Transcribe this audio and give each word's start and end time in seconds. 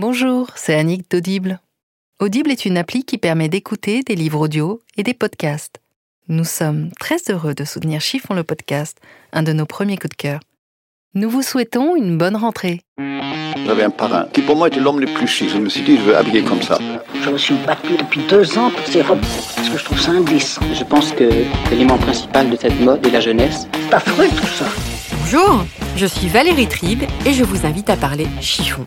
Bonjour, 0.00 0.50
c'est 0.54 0.76
Annick 0.76 1.10
d'Audible. 1.10 1.58
Audible 2.20 2.52
est 2.52 2.64
une 2.64 2.78
appli 2.78 3.02
qui 3.02 3.18
permet 3.18 3.48
d'écouter 3.48 4.04
des 4.04 4.14
livres 4.14 4.38
audio 4.38 4.80
et 4.96 5.02
des 5.02 5.12
podcasts. 5.12 5.80
Nous 6.28 6.44
sommes 6.44 6.90
très 7.00 7.16
heureux 7.30 7.52
de 7.52 7.64
soutenir 7.64 8.00
Chiffon 8.00 8.34
le 8.34 8.44
podcast, 8.44 8.96
un 9.32 9.42
de 9.42 9.52
nos 9.52 9.66
premiers 9.66 9.96
coups 9.96 10.10
de 10.10 10.14
cœur. 10.14 10.40
Nous 11.14 11.28
vous 11.28 11.42
souhaitons 11.42 11.96
une 11.96 12.16
bonne 12.16 12.36
rentrée. 12.36 12.80
J'avais 13.66 13.82
un 13.82 13.90
parrain 13.90 14.28
qui 14.32 14.40
pour 14.42 14.54
moi 14.54 14.68
était 14.68 14.78
l'homme 14.78 15.00
le 15.00 15.12
plus 15.12 15.26
chic. 15.26 15.48
Je 15.50 15.58
me 15.58 15.68
suis 15.68 15.82
dit, 15.82 15.96
je 15.96 16.02
veux 16.02 16.16
habiller 16.16 16.44
comme 16.44 16.62
ça. 16.62 16.78
Je 17.20 17.30
me 17.30 17.36
suis 17.36 17.56
battu 17.66 17.96
depuis 17.96 18.20
deux 18.28 18.56
ans 18.56 18.70
pour 18.70 18.86
ces 18.86 19.02
robes 19.02 19.18
parce 19.56 19.68
que 19.68 19.78
je 19.78 19.84
trouve 19.84 20.00
ça 20.00 20.12
indécent. 20.12 20.62
Je 20.74 20.84
pense 20.84 21.10
que 21.10 21.28
l'élément 21.72 21.98
principal 21.98 22.48
de 22.48 22.56
cette 22.56 22.78
mode 22.78 23.04
est 23.04 23.10
la 23.10 23.20
jeunesse. 23.20 23.66
C'est 23.72 23.94
affreux 23.94 24.28
tout 24.28 24.46
ça. 24.46 24.66
Bonjour, 25.22 25.64
je 25.96 26.06
suis 26.06 26.28
Valérie 26.28 26.68
Tribe 26.68 27.02
et 27.26 27.32
je 27.32 27.42
vous 27.42 27.66
invite 27.66 27.90
à 27.90 27.96
parler 27.96 28.28
chiffon. 28.40 28.86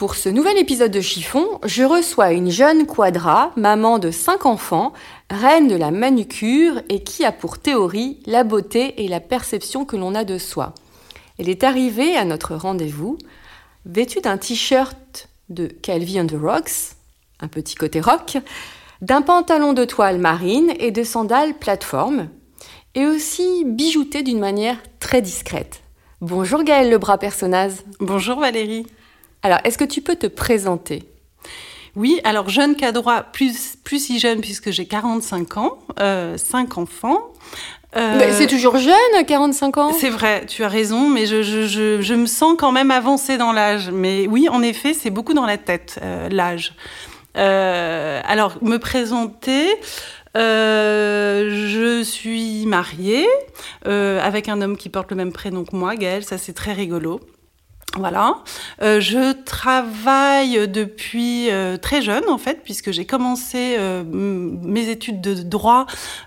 Pour 0.00 0.14
ce 0.14 0.30
nouvel 0.30 0.56
épisode 0.56 0.92
de 0.92 1.02
Chiffon, 1.02 1.60
je 1.62 1.82
reçois 1.82 2.32
une 2.32 2.50
jeune 2.50 2.86
quadra, 2.86 3.52
maman 3.56 3.98
de 3.98 4.10
5 4.10 4.46
enfants, 4.46 4.94
reine 5.28 5.68
de 5.68 5.76
la 5.76 5.90
manucure 5.90 6.80
et 6.88 7.02
qui 7.02 7.22
a 7.22 7.32
pour 7.32 7.58
théorie 7.58 8.18
la 8.24 8.42
beauté 8.42 9.04
et 9.04 9.08
la 9.08 9.20
perception 9.20 9.84
que 9.84 9.98
l'on 9.98 10.14
a 10.14 10.24
de 10.24 10.38
soi. 10.38 10.74
Elle 11.38 11.50
est 11.50 11.64
arrivée 11.64 12.16
à 12.16 12.24
notre 12.24 12.54
rendez-vous 12.54 13.18
vêtue 13.84 14.22
d'un 14.22 14.38
t-shirt 14.38 15.28
de 15.50 15.66
Calvi 15.66 16.18
on 16.18 16.26
the 16.26 16.40
Rocks, 16.40 16.94
un 17.40 17.48
petit 17.48 17.74
côté 17.74 18.00
rock, 18.00 18.38
d'un 19.02 19.20
pantalon 19.20 19.74
de 19.74 19.84
toile 19.84 20.16
marine 20.16 20.72
et 20.78 20.92
de 20.92 21.04
sandales 21.04 21.52
plateforme, 21.52 22.30
et 22.94 23.04
aussi 23.04 23.64
bijoutée 23.66 24.22
d'une 24.22 24.40
manière 24.40 24.78
très 24.98 25.20
discrète. 25.20 25.82
Bonjour 26.22 26.62
Gaëlle 26.62 26.88
Lebras 26.88 27.18
Personnaz. 27.18 27.84
Bonjour 28.00 28.40
Valérie. 28.40 28.86
Alors, 29.42 29.58
est-ce 29.64 29.78
que 29.78 29.84
tu 29.84 30.00
peux 30.00 30.16
te 30.16 30.26
présenter? 30.26 31.02
Oui, 31.96 32.20
alors 32.24 32.48
jeune 32.48 32.76
cadroit, 32.76 33.22
plus, 33.22 33.76
plus 33.82 34.04
si 34.06 34.18
jeune 34.20 34.40
puisque 34.40 34.70
j'ai 34.70 34.86
45 34.86 35.56
ans, 35.56 35.78
euh, 35.98 36.36
5 36.36 36.78
enfants. 36.78 37.32
Euh, 37.96 38.30
c'est 38.32 38.46
toujours 38.46 38.76
jeune, 38.76 39.24
45 39.26 39.78
ans? 39.78 39.92
C'est 39.92 40.10
vrai, 40.10 40.46
tu 40.46 40.62
as 40.62 40.68
raison, 40.68 41.08
mais 41.08 41.26
je, 41.26 41.42
je, 41.42 41.66
je, 41.66 42.00
je 42.00 42.14
me 42.14 42.26
sens 42.26 42.54
quand 42.56 42.70
même 42.70 42.92
avancée 42.92 43.36
dans 43.36 43.52
l'âge. 43.52 43.90
Mais 43.90 44.28
oui, 44.28 44.48
en 44.48 44.62
effet, 44.62 44.94
c'est 44.94 45.10
beaucoup 45.10 45.34
dans 45.34 45.46
la 45.46 45.58
tête, 45.58 45.98
euh, 46.02 46.28
l'âge. 46.28 46.74
Euh, 47.36 48.20
alors, 48.24 48.56
me 48.62 48.78
présenter... 48.78 49.66
Je 50.32 52.02
suis 52.04 52.64
mariée 52.66 53.26
avec 53.84 54.48
un 54.48 54.62
homme 54.62 54.76
qui 54.76 54.88
porte 54.88 55.10
le 55.10 55.16
même 55.16 55.32
prénom 55.32 55.64
que 55.64 55.74
moi, 55.74 55.96
Gaël, 55.96 56.22
ça 56.22 56.38
c'est 56.38 56.52
très 56.52 56.72
rigolo. 56.72 57.20
Voilà. 57.96 58.36
Euh, 58.82 59.00
je 59.00 59.32
travaille 59.32 60.68
depuis 60.68 61.50
euh, 61.50 61.76
très 61.76 62.02
jeune 62.02 62.28
en 62.28 62.38
fait, 62.38 62.60
puisque 62.62 62.92
j'ai 62.92 63.04
commencé 63.04 63.74
euh, 63.78 64.04
mes 64.04 64.88
études 64.88 65.20
de 65.20 65.34
droit 65.34 65.86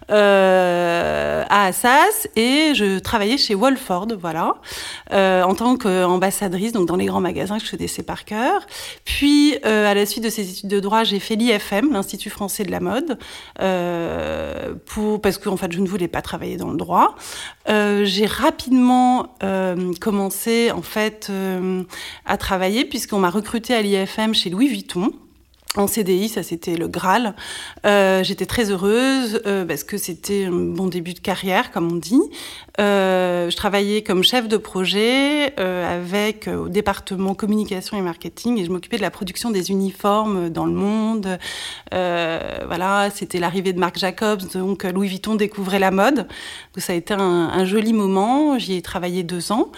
à 0.09 1.65
Assas 1.65 2.27
et 2.35 2.73
je 2.75 2.99
travaillais 2.99 3.37
chez 3.37 3.55
Wolford, 3.55 4.07
voilà, 4.19 4.55
en 5.11 5.55
tant 5.55 5.77
qu'ambassadrice, 5.77 6.73
donc 6.73 6.87
dans 6.87 6.97
les 6.97 7.05
grands 7.05 7.21
magasins 7.21 7.57
que 7.57 7.65
je 7.65 7.71
connaissais 7.71 8.03
par 8.03 8.25
cœur. 8.25 8.67
Puis 9.05 9.55
à 9.63 9.93
la 9.93 10.05
suite 10.05 10.23
de 10.23 10.29
ces 10.29 10.51
études 10.51 10.69
de 10.69 10.79
droit, 10.79 11.03
j'ai 11.03 11.19
fait 11.19 11.35
l'IFM, 11.35 11.93
l'Institut 11.93 12.29
français 12.29 12.63
de 12.63 12.71
la 12.71 12.79
mode, 12.79 13.17
parce 13.55 15.37
qu'en 15.37 15.57
fait 15.57 15.71
je 15.71 15.79
ne 15.79 15.87
voulais 15.87 16.07
pas 16.07 16.21
travailler 16.21 16.57
dans 16.57 16.69
le 16.69 16.77
droit. 16.77 17.15
j'ai 17.67 18.25
rapidement 18.25 19.35
commencé 19.99 20.71
en 20.71 20.81
fait 20.81 21.31
à 22.25 22.37
travailler 22.37 22.85
puisqu'on 22.85 23.19
m'a 23.19 23.29
recruté 23.29 23.73
à 23.73 23.81
l'IFM 23.81 24.33
chez 24.33 24.49
Louis 24.49 24.67
Vuitton 24.67 25.11
en 25.75 25.87
CDI, 25.87 26.29
ça 26.29 26.43
c'était 26.43 26.75
le 26.75 26.87
Graal. 26.87 27.33
Euh, 27.85 28.23
J'étais 28.23 28.45
très 28.45 28.69
heureuse 28.69 29.41
euh, 29.47 29.65
parce 29.65 29.83
que 29.83 29.97
c'était 29.97 30.45
un 30.45 30.51
bon 30.51 30.87
début 30.87 31.13
de 31.13 31.19
carrière, 31.19 31.71
comme 31.71 31.91
on 31.91 31.95
dit. 31.95 32.21
Euh, 32.79 33.49
je 33.49 33.55
travaillais 33.55 34.03
comme 34.03 34.23
chef 34.23 34.47
de 34.47 34.57
projet 34.57 35.53
euh, 35.59 36.01
avec 36.01 36.47
euh, 36.47 36.65
au 36.65 36.69
département 36.69 37.33
communication 37.33 37.97
et 37.97 38.01
marketing 38.01 38.59
et 38.59 38.65
je 38.65 38.71
m'occupais 38.71 38.97
de 38.97 39.01
la 39.01 39.11
production 39.11 39.49
des 39.49 39.71
uniformes 39.71 40.49
dans 40.49 40.65
le 40.65 40.73
monde. 40.73 41.39
Euh, 41.93 42.59
voilà, 42.67 43.09
c'était 43.09 43.39
l'arrivée 43.39 43.73
de 43.73 43.79
Marc 43.79 43.97
Jacobs, 43.97 44.43
donc 44.53 44.83
Louis 44.83 45.07
Vuitton 45.07 45.35
découvrait 45.35 45.79
la 45.79 45.91
mode. 45.91 46.17
Donc 46.17 46.83
ça 46.83 46.93
a 46.93 46.95
été 46.95 47.15
un 47.15 47.65
joli 47.65 47.93
moment. 47.93 48.59
J'y 48.59 48.75
ai 48.75 48.81
travaillé 48.83 49.23
deux 49.23 49.51
ans. 49.51 49.71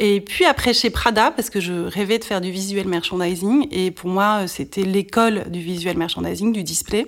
Et 0.00 0.20
puis 0.20 0.44
après 0.44 0.74
chez 0.74 0.90
Prada, 0.90 1.30
parce 1.30 1.50
que 1.50 1.60
je 1.60 1.72
rêvais 1.72 2.18
de 2.18 2.24
faire 2.24 2.40
du 2.40 2.50
visual 2.50 2.86
merchandising, 2.86 3.66
et 3.70 3.90
pour 3.90 4.10
moi 4.10 4.46
c'était 4.46 4.82
l'école 4.82 5.50
du 5.50 5.60
visual 5.60 5.96
merchandising, 5.96 6.52
du 6.52 6.62
display. 6.62 7.06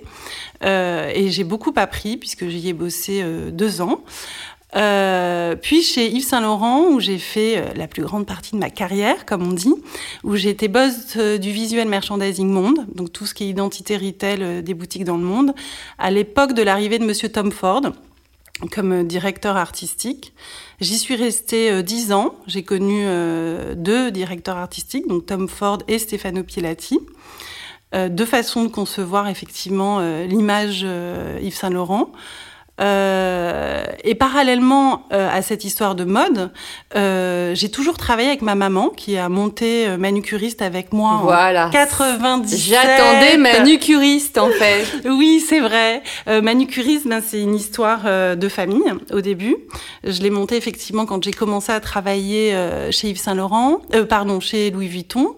Euh, 0.63 1.11
et 1.13 1.29
j'ai 1.29 1.43
beaucoup 1.43 1.73
appris 1.75 2.17
puisque 2.17 2.47
j'y 2.49 2.69
ai 2.69 2.73
bossé 2.73 3.21
euh, 3.21 3.51
deux 3.51 3.81
ans. 3.81 4.03
Euh, 4.75 5.55
puis 5.55 5.81
chez 5.81 6.09
Yves 6.09 6.23
Saint 6.23 6.41
Laurent, 6.41 6.87
où 6.87 6.99
j'ai 6.99 7.17
fait 7.17 7.57
euh, 7.57 7.73
la 7.75 7.87
plus 7.87 8.03
grande 8.03 8.25
partie 8.25 8.53
de 8.53 8.59
ma 8.59 8.69
carrière, 8.69 9.25
comme 9.25 9.43
on 9.43 9.53
dit, 9.53 9.73
où 10.23 10.35
j'ai 10.35 10.49
été 10.49 10.67
boss 10.67 10.93
euh, 11.17 11.37
du 11.37 11.51
visual 11.51 11.87
merchandising 11.87 12.49
monde, 12.49 12.85
donc 12.95 13.11
tout 13.11 13.25
ce 13.25 13.33
qui 13.33 13.45
est 13.45 13.49
identité 13.49 13.97
retail 13.97 14.63
des 14.63 14.73
boutiques 14.73 15.03
dans 15.03 15.17
le 15.17 15.23
monde, 15.23 15.53
à 15.97 16.09
l'époque 16.09 16.53
de 16.53 16.61
l'arrivée 16.61 16.99
de 16.99 17.05
Monsieur 17.05 17.29
Tom 17.29 17.51
Ford 17.51 17.81
comme 18.69 19.07
directeur 19.07 19.57
artistique. 19.57 20.33
J'y 20.79 20.97
suis 20.97 21.15
restée 21.15 21.83
dix 21.83 22.11
ans. 22.11 22.35
J'ai 22.47 22.63
connu 22.63 23.03
euh, 23.05 23.75
deux 23.75 24.11
directeurs 24.11 24.57
artistiques, 24.57 25.07
donc 25.07 25.27
Tom 25.27 25.47
Ford 25.47 25.79
et 25.87 25.99
Stefano 25.99 26.43
Pilati. 26.43 26.99
Euh, 27.93 28.09
deux 28.09 28.25
façons 28.25 28.63
de 28.63 28.69
concevoir 28.69 29.27
effectivement 29.27 29.99
euh, 29.99 30.25
l'image 30.25 30.85
Yves 31.41 31.55
Saint 31.55 31.69
Laurent. 31.69 32.11
Euh, 32.79 33.83
et 34.03 34.15
parallèlement 34.15 35.03
euh, 35.13 35.29
à 35.31 35.41
cette 35.41 35.65
histoire 35.65 35.93
de 35.93 36.03
mode, 36.03 36.51
euh, 36.95 37.53
j'ai 37.53 37.69
toujours 37.69 37.97
travaillé 37.97 38.29
avec 38.29 38.41
ma 38.41 38.55
maman 38.55 38.89
qui 38.89 39.17
a 39.17 39.29
monté 39.29 39.87
euh, 39.87 39.97
manucuriste 39.97 40.61
avec 40.61 40.91
moi 40.93 41.19
voilà. 41.21 41.67
en 41.67 41.69
97. 41.69 42.59
J'attendais 42.59 43.37
manucuriste 43.37 44.37
en 44.37 44.49
fait. 44.49 44.85
oui, 45.05 45.43
c'est 45.47 45.59
vrai. 45.59 46.01
Euh, 46.27 46.41
manucuriste, 46.41 47.07
ben, 47.07 47.21
c'est 47.25 47.41
une 47.41 47.55
histoire 47.55 48.01
euh, 48.05 48.35
de 48.35 48.49
famille 48.49 48.81
au 49.11 49.21
début. 49.21 49.55
Je 50.03 50.21
l'ai 50.21 50.31
monté 50.31 50.55
effectivement 50.55 51.05
quand 51.05 51.23
j'ai 51.23 51.31
commencé 51.31 51.71
à 51.71 51.79
travailler 51.79 52.55
chez 52.91 53.09
Yves 53.09 53.19
Saint 53.19 53.35
Laurent, 53.35 53.81
pardon, 54.09 54.39
chez 54.39 54.71
Louis 54.71 54.87
Vuitton. 54.87 55.35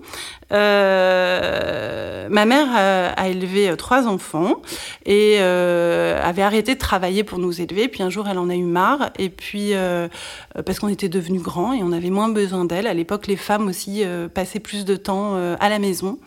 Euh, 0.51 2.27
ma 2.29 2.45
mère 2.45 2.67
a, 2.69 3.09
a, 3.09 3.27
élevé 3.27 3.73
trois 3.77 4.07
enfants 4.07 4.61
et 5.05 5.37
euh, 5.39 6.19
avait 6.21 6.41
arrêté 6.41 6.73
de 6.73 6.79
travailler 6.79 7.23
pour 7.23 7.39
nous 7.39 7.61
élever. 7.61 7.87
Puis 7.87 8.03
un 8.03 8.09
jour, 8.09 8.27
elle 8.27 8.37
en 8.37 8.49
a 8.49 8.55
eu 8.55 8.63
marre. 8.63 9.11
Et 9.17 9.29
puis, 9.29 9.73
euh, 9.73 10.07
parce 10.65 10.79
qu'on 10.79 10.89
était 10.89 11.09
devenus 11.09 11.41
grands 11.41 11.73
et 11.73 11.83
on 11.83 11.91
avait 11.91 12.09
moins 12.09 12.29
besoin 12.29 12.65
d'elle. 12.65 12.87
À 12.87 12.93
l'époque, 12.93 13.27
les 13.27 13.35
femmes 13.35 13.67
aussi 13.67 14.03
euh, 14.03 14.27
passaient 14.27 14.59
plus 14.59 14.85
de 14.85 14.95
temps 14.95 15.35
euh, 15.35 15.55
à 15.59 15.69
la 15.69 15.79
maison. 15.79 16.19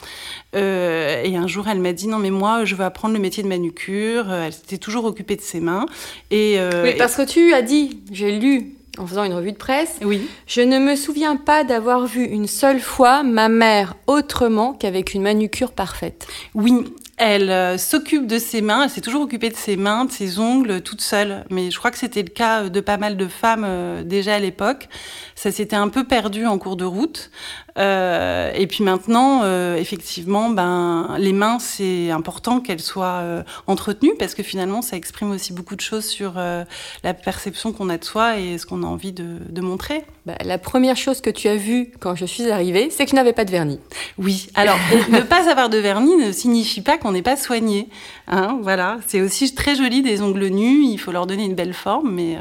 Euh, 0.54 1.22
et 1.22 1.36
un 1.36 1.46
jour, 1.46 1.68
elle 1.68 1.80
m'a 1.80 1.92
dit 1.92 2.08
non, 2.08 2.18
mais 2.18 2.30
moi, 2.30 2.64
je 2.64 2.74
veux 2.74 2.84
apprendre 2.84 3.14
le 3.14 3.20
métier 3.20 3.42
de 3.42 3.48
manucure. 3.48 4.32
Elle 4.32 4.52
s'était 4.52 4.78
toujours 4.78 5.04
occupée 5.04 5.36
de 5.36 5.42
ses 5.42 5.60
mains. 5.60 5.86
Et, 6.30 6.58
oui, 6.82 6.94
parce 6.96 7.16
que 7.16 7.26
tu 7.26 7.52
as 7.52 7.62
dit, 7.62 8.00
j'ai 8.12 8.38
lu 8.38 8.75
en 8.98 9.06
faisant 9.06 9.24
une 9.24 9.34
revue 9.34 9.52
de 9.52 9.56
presse. 9.56 9.96
Oui. 10.02 10.28
Je 10.46 10.60
ne 10.60 10.78
me 10.78 10.96
souviens 10.96 11.36
pas 11.36 11.64
d'avoir 11.64 12.06
vu 12.06 12.24
une 12.24 12.46
seule 12.46 12.80
fois 12.80 13.22
ma 13.22 13.48
mère 13.48 13.94
autrement 14.06 14.72
qu'avec 14.72 15.14
une 15.14 15.22
manucure 15.22 15.72
parfaite. 15.72 16.26
Oui, 16.54 16.72
elle 17.16 17.50
euh, 17.50 17.78
s'occupe 17.78 18.26
de 18.26 18.38
ses 18.38 18.60
mains, 18.60 18.84
elle 18.84 18.90
s'est 18.90 19.00
toujours 19.00 19.22
occupée 19.22 19.48
de 19.48 19.56
ses 19.56 19.76
mains, 19.76 20.04
de 20.04 20.12
ses 20.12 20.38
ongles, 20.38 20.82
toute 20.82 21.00
seule. 21.00 21.44
Mais 21.50 21.70
je 21.70 21.78
crois 21.78 21.90
que 21.90 21.96
c'était 21.96 22.22
le 22.22 22.28
cas 22.28 22.68
de 22.68 22.80
pas 22.80 22.98
mal 22.98 23.16
de 23.16 23.26
femmes 23.26 23.64
euh, 23.66 24.02
déjà 24.02 24.34
à 24.34 24.38
l'époque. 24.38 24.88
Ça 25.34 25.50
s'était 25.50 25.76
un 25.76 25.88
peu 25.88 26.04
perdu 26.04 26.46
en 26.46 26.58
cours 26.58 26.76
de 26.76 26.84
route. 26.84 27.30
Euh, 27.78 28.52
et 28.54 28.66
puis 28.66 28.84
maintenant, 28.84 29.44
effectivement, 29.76 30.48
ben, 30.48 31.16
les 31.18 31.32
mains, 31.32 31.58
c'est 31.58 32.10
important 32.10 32.60
qu'elles 32.60 32.80
soient 32.80 33.22
entretenues 33.66 34.14
parce 34.18 34.34
que 34.34 34.42
finalement, 34.42 34.80
ça 34.80 34.96
exprime 34.96 35.30
aussi 35.30 35.52
beaucoup 35.52 35.76
de 35.76 35.82
choses 35.82 36.06
sur 36.06 36.34
la 36.36 37.14
perception 37.14 37.72
qu'on 37.72 37.90
a 37.90 37.98
de 37.98 38.04
soi 38.04 38.38
et 38.38 38.56
ce 38.56 38.64
qu'on 38.64 38.82
a 38.82 38.86
envie 38.86 39.12
de, 39.12 39.40
de 39.46 39.60
montrer. 39.60 40.04
Bah, 40.26 40.34
la 40.44 40.58
première 40.58 40.96
chose 40.96 41.20
que 41.20 41.30
tu 41.30 41.46
as 41.46 41.54
vue 41.54 41.92
quand 42.00 42.16
je 42.16 42.24
suis 42.24 42.50
arrivée, 42.50 42.88
c'est 42.90 43.04
que 43.04 43.10
je 43.12 43.14
n'avais 43.14 43.32
pas 43.32 43.44
de 43.44 43.50
vernis. 43.52 43.78
Oui, 44.18 44.48
alors 44.56 44.76
ne 45.10 45.20
pas 45.20 45.48
avoir 45.48 45.68
de 45.68 45.78
vernis 45.78 46.16
ne 46.16 46.32
signifie 46.32 46.80
pas 46.80 46.98
qu'on 46.98 47.05
n'est 47.12 47.22
pas 47.22 47.36
soigné. 47.36 47.88
Hein, 48.28 48.58
voilà, 48.62 48.98
c'est 49.06 49.20
aussi 49.20 49.54
très 49.54 49.74
joli 49.74 50.02
des 50.02 50.22
ongles 50.22 50.46
nus, 50.48 50.84
il 50.84 50.98
faut 50.98 51.12
leur 51.12 51.26
donner 51.26 51.44
une 51.44 51.54
belle 51.54 51.74
forme, 51.74 52.12
mais... 52.12 52.36
euh, 52.36 52.40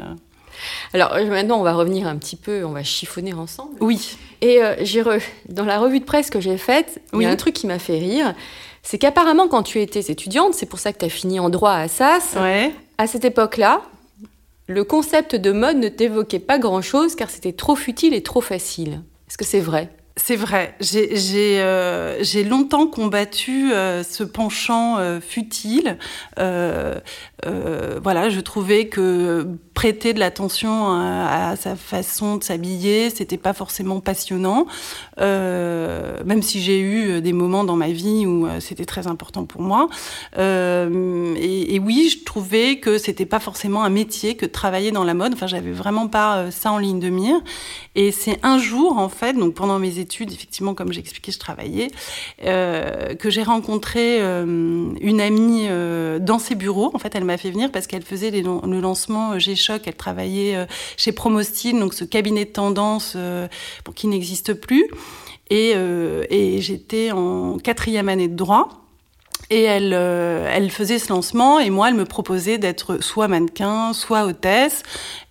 Alors 0.94 1.12
euh, 1.14 1.24
maintenant, 1.26 1.58
on 1.58 1.62
va 1.62 1.74
revenir 1.74 2.06
un 2.06 2.16
petit 2.16 2.36
peu, 2.36 2.64
on 2.64 2.72
va 2.72 2.82
chiffonner 2.82 3.32
ensemble. 3.34 3.76
Oui, 3.80 4.16
Et 4.40 4.62
euh, 4.62 4.74
j'ai 4.82 5.02
re- 5.02 5.22
dans 5.48 5.64
la 5.64 5.78
revue 5.78 6.00
de 6.00 6.04
presse 6.04 6.30
que 6.30 6.40
j'ai 6.40 6.56
faite, 6.58 7.00
il 7.12 7.18
Oui. 7.18 7.24
y 7.24 7.26
a 7.26 7.30
un 7.30 7.36
truc 7.36 7.54
qui 7.54 7.66
m'a 7.66 7.78
fait 7.78 7.98
rire. 7.98 8.34
C'est 8.82 8.98
qu'apparemment, 8.98 9.48
quand 9.48 9.62
tu 9.64 9.80
étais 9.80 10.00
étudiante, 10.12 10.54
c'est 10.54 10.66
pour 10.66 10.78
ça 10.78 10.92
que 10.92 10.98
tu 10.98 11.04
as 11.04 11.08
fini 11.08 11.40
en 11.40 11.50
droit 11.50 11.72
à 11.72 11.80
Assas, 11.82 12.36
ouais. 12.36 12.72
à 12.98 13.06
cette 13.08 13.24
époque-là, 13.24 13.82
le 14.68 14.84
concept 14.84 15.34
de 15.36 15.52
mode 15.52 15.76
ne 15.76 15.88
t'évoquait 15.88 16.38
pas 16.40 16.58
grand-chose 16.58 17.14
car 17.16 17.30
c'était 17.30 17.52
trop 17.52 17.76
futile 17.76 18.14
et 18.14 18.22
trop 18.22 18.40
facile. 18.40 19.02
Est-ce 19.28 19.38
que 19.38 19.44
c'est 19.44 19.60
vrai? 19.60 19.90
C'est 20.18 20.36
vrai. 20.36 20.74
J'ai 20.80 21.60
euh, 21.60 22.22
longtemps 22.48 22.86
combattu 22.86 23.72
euh, 23.72 24.02
ce 24.02 24.24
penchant 24.24 24.96
euh, 24.96 25.20
futile. 25.20 25.98
Euh, 26.38 26.98
voilà, 28.02 28.30
je 28.30 28.40
trouvais 28.40 28.88
que 28.88 29.46
prêter 29.76 30.14
de 30.14 30.18
l'attention 30.18 30.90
à, 30.90 31.50
à 31.50 31.56
sa 31.56 31.76
façon 31.76 32.38
de 32.38 32.42
s'habiller, 32.42 33.10
c'était 33.10 33.36
pas 33.36 33.52
forcément 33.52 34.00
passionnant. 34.00 34.66
Euh, 35.20 36.22
même 36.24 36.42
si 36.42 36.62
j'ai 36.62 36.80
eu 36.80 37.20
des 37.20 37.34
moments 37.34 37.62
dans 37.62 37.76
ma 37.76 37.90
vie 37.90 38.24
où 38.26 38.46
euh, 38.46 38.58
c'était 38.58 38.86
très 38.86 39.06
important 39.06 39.44
pour 39.44 39.60
moi. 39.60 39.88
Euh, 40.38 41.34
et, 41.38 41.78
oui, 41.78 42.08
je 42.10 42.24
trouvais 42.24 42.78
que 42.78 42.96
c'était 42.96 43.26
pas 43.26 43.38
forcément 43.38 43.84
un 43.84 43.90
métier 43.90 44.34
que 44.34 44.46
de 44.46 44.50
travailler 44.50 44.92
dans 44.92 45.04
la 45.04 45.12
mode. 45.12 45.34
Enfin, 45.34 45.46
j'avais 45.46 45.72
vraiment 45.72 46.08
pas 46.08 46.38
euh, 46.38 46.50
ça 46.50 46.72
en 46.72 46.78
ligne 46.78 46.98
de 46.98 47.10
mire. 47.10 47.38
Et 47.94 48.12
c'est 48.12 48.38
un 48.42 48.58
jour, 48.58 48.96
en 48.98 49.10
fait, 49.10 49.34
donc 49.34 49.54
pendant 49.54 49.78
mes 49.78 49.98
études, 49.98 50.32
effectivement, 50.32 50.74
comme 50.74 50.90
j'ai 50.92 51.00
expliqué, 51.00 51.32
je 51.32 51.38
travaillais, 51.38 51.88
euh, 52.44 53.14
que 53.14 53.28
j'ai 53.28 53.42
rencontré 53.42 54.22
euh, 54.22 54.88
une 55.00 55.20
amie 55.20 55.66
euh, 55.68 56.18
dans 56.18 56.38
ses 56.38 56.54
bureaux. 56.54 56.90
En 56.94 56.98
fait, 56.98 57.14
elle 57.14 57.24
m'a 57.24 57.36
fait 57.36 57.50
venir 57.50 57.70
parce 57.70 57.86
qu'elle 57.86 58.04
faisait 58.04 58.30
le 58.30 58.80
lancement 58.80 59.32
euh, 59.32 59.38
Elle 59.84 59.94
travaillait 59.94 60.56
euh, 60.56 60.66
chez 60.96 61.12
Promostyle, 61.12 61.78
donc 61.78 61.94
ce 61.94 62.04
cabinet 62.04 62.44
de 62.44 62.50
tendance 62.50 63.14
euh, 63.16 63.48
qui 63.94 64.06
n'existe 64.06 64.54
plus. 64.54 64.88
Et, 65.50 65.72
euh, 65.74 66.24
et 66.30 66.60
j'étais 66.60 67.12
en 67.12 67.58
quatrième 67.58 68.08
année 68.08 68.28
de 68.28 68.36
droit. 68.36 68.82
Et 69.48 69.62
elle 69.62 70.70
faisait 70.72 70.98
ce 70.98 71.10
lancement 71.10 71.60
et 71.60 71.70
moi, 71.70 71.88
elle 71.88 71.94
me 71.94 72.04
proposait 72.04 72.58
d'être 72.58 73.00
soit 73.00 73.28
mannequin, 73.28 73.92
soit 73.92 74.24
hôtesse. 74.24 74.82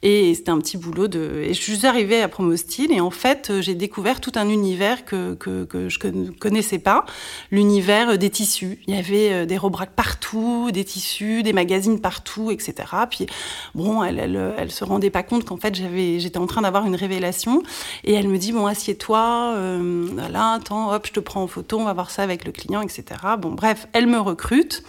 Et 0.08 0.36
c'était 0.36 0.52
un 0.52 0.60
petit 0.60 0.78
boulot 0.78 1.08
de. 1.08 1.42
Et 1.44 1.56
je 1.56 1.60
suis 1.60 1.88
arrivée 1.88 2.22
à 2.22 2.28
Promostyle 2.28 2.92
et 2.92 3.02
en 3.02 3.10
fait, 3.10 3.50
euh, 3.50 3.62
j'ai 3.64 3.74
découvert 3.74 4.22
tout 4.22 4.34
un 4.36 4.50
univers 4.50 5.04
que, 5.04 5.34
que, 5.34 5.90
je 5.90 6.08
ne 6.10 6.30
connaissais 6.30 6.78
pas, 6.78 7.08
l'univers 7.50 8.10
euh, 8.10 8.16
des 8.16 8.30
tissus. 8.30 8.78
Il 8.86 8.94
y 8.94 9.00
avait 9.00 9.34
euh, 9.34 9.46
des 9.48 9.58
robracs 9.58 9.96
partout, 9.96 10.70
des 10.72 10.86
tissus, 10.86 11.42
des 11.42 11.54
magazines 11.54 12.00
partout, 12.00 12.52
etc. 12.52 12.76
Puis 13.10 13.26
bon, 13.74 14.04
elle, 14.04 14.54
elle, 14.60 14.72
se 14.72 14.84
rendait 14.84 15.10
pas 15.10 15.24
compte 15.24 15.44
qu'en 15.44 15.58
fait, 15.58 15.74
j'avais, 15.74 16.20
j'étais 16.20 16.38
en 16.38 16.46
train 16.46 16.62
d'avoir 16.62 16.86
une 16.86 16.96
révélation. 16.96 17.64
Et 18.04 18.14
elle 18.14 18.28
me 18.28 18.38
dit 18.38 18.52
bon, 18.52 18.68
assieds-toi, 18.68 19.54
euh, 19.56 20.08
là, 20.32 20.52
attends, 20.54 20.94
hop, 20.94 21.08
je 21.08 21.14
te 21.14 21.20
prends 21.20 21.42
en 21.42 21.48
photo, 21.48 21.80
on 21.80 21.86
va 21.86 21.94
voir 21.94 22.12
ça 22.12 22.22
avec 22.22 22.46
le 22.46 22.52
client, 22.52 22.82
etc. 22.84 23.04
Bon, 23.40 23.50
bref, 23.50 23.88
elle 23.94 24.06
me 24.06 24.20
recrute 24.20 24.84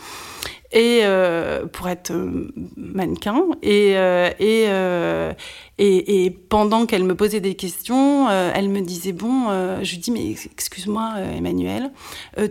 et 0.73 1.01
euh, 1.03 1.67
pour 1.67 1.89
être 1.89 2.11
euh, 2.11 2.53
mannequin 2.77 3.43
et 3.63 3.93
euh, 3.97 5.33
et, 5.79 6.25
et 6.25 6.31
pendant 6.31 6.87
qu'elle 6.87 7.05
me 7.05 7.15
posait 7.15 7.41
des 7.41 7.55
questions, 7.55 8.31
elle 8.31 8.71
me 8.71 8.81
disait 8.81 9.13
bon, 9.13 9.49
je 9.83 9.91
lui 9.91 9.99
dis 9.99 10.11
mais 10.11 10.31
excuse-moi 10.31 11.17
Emmanuel, 11.37 11.93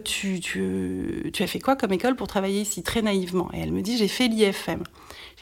tu 0.04 0.40
tu 0.40 1.32
tu 1.34 1.44
as 1.44 1.48
fait 1.48 1.60
quoi 1.60 1.76
comme 1.76 1.92
école 1.92 2.16
pour 2.16 2.28
travailler 2.28 2.62
ici? 2.62 2.84
Très 2.84 3.02
naïvement 3.02 3.50
et 3.54 3.60
elle 3.60 3.72
me 3.72 3.82
dit 3.82 3.98
j'ai 3.98 4.08
fait 4.08 4.28
l'IFM. 4.28 4.84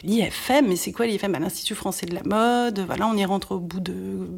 J'ai 0.01 0.07
dit 0.07 0.19
IFM, 0.21 0.67
mais 0.69 0.77
c'est 0.77 0.93
quoi 0.93 1.05
l'IFM 1.07 1.33
bah, 1.33 1.39
L'Institut 1.39 1.75
français 1.75 2.05
de 2.05 2.15
la 2.15 2.23
mode. 2.23 2.79
Voilà, 2.79 3.05
on 3.05 3.17
y 3.17 3.25
rentre 3.25 3.51
au 3.51 3.59
bout 3.59 3.81
de, 3.81 3.93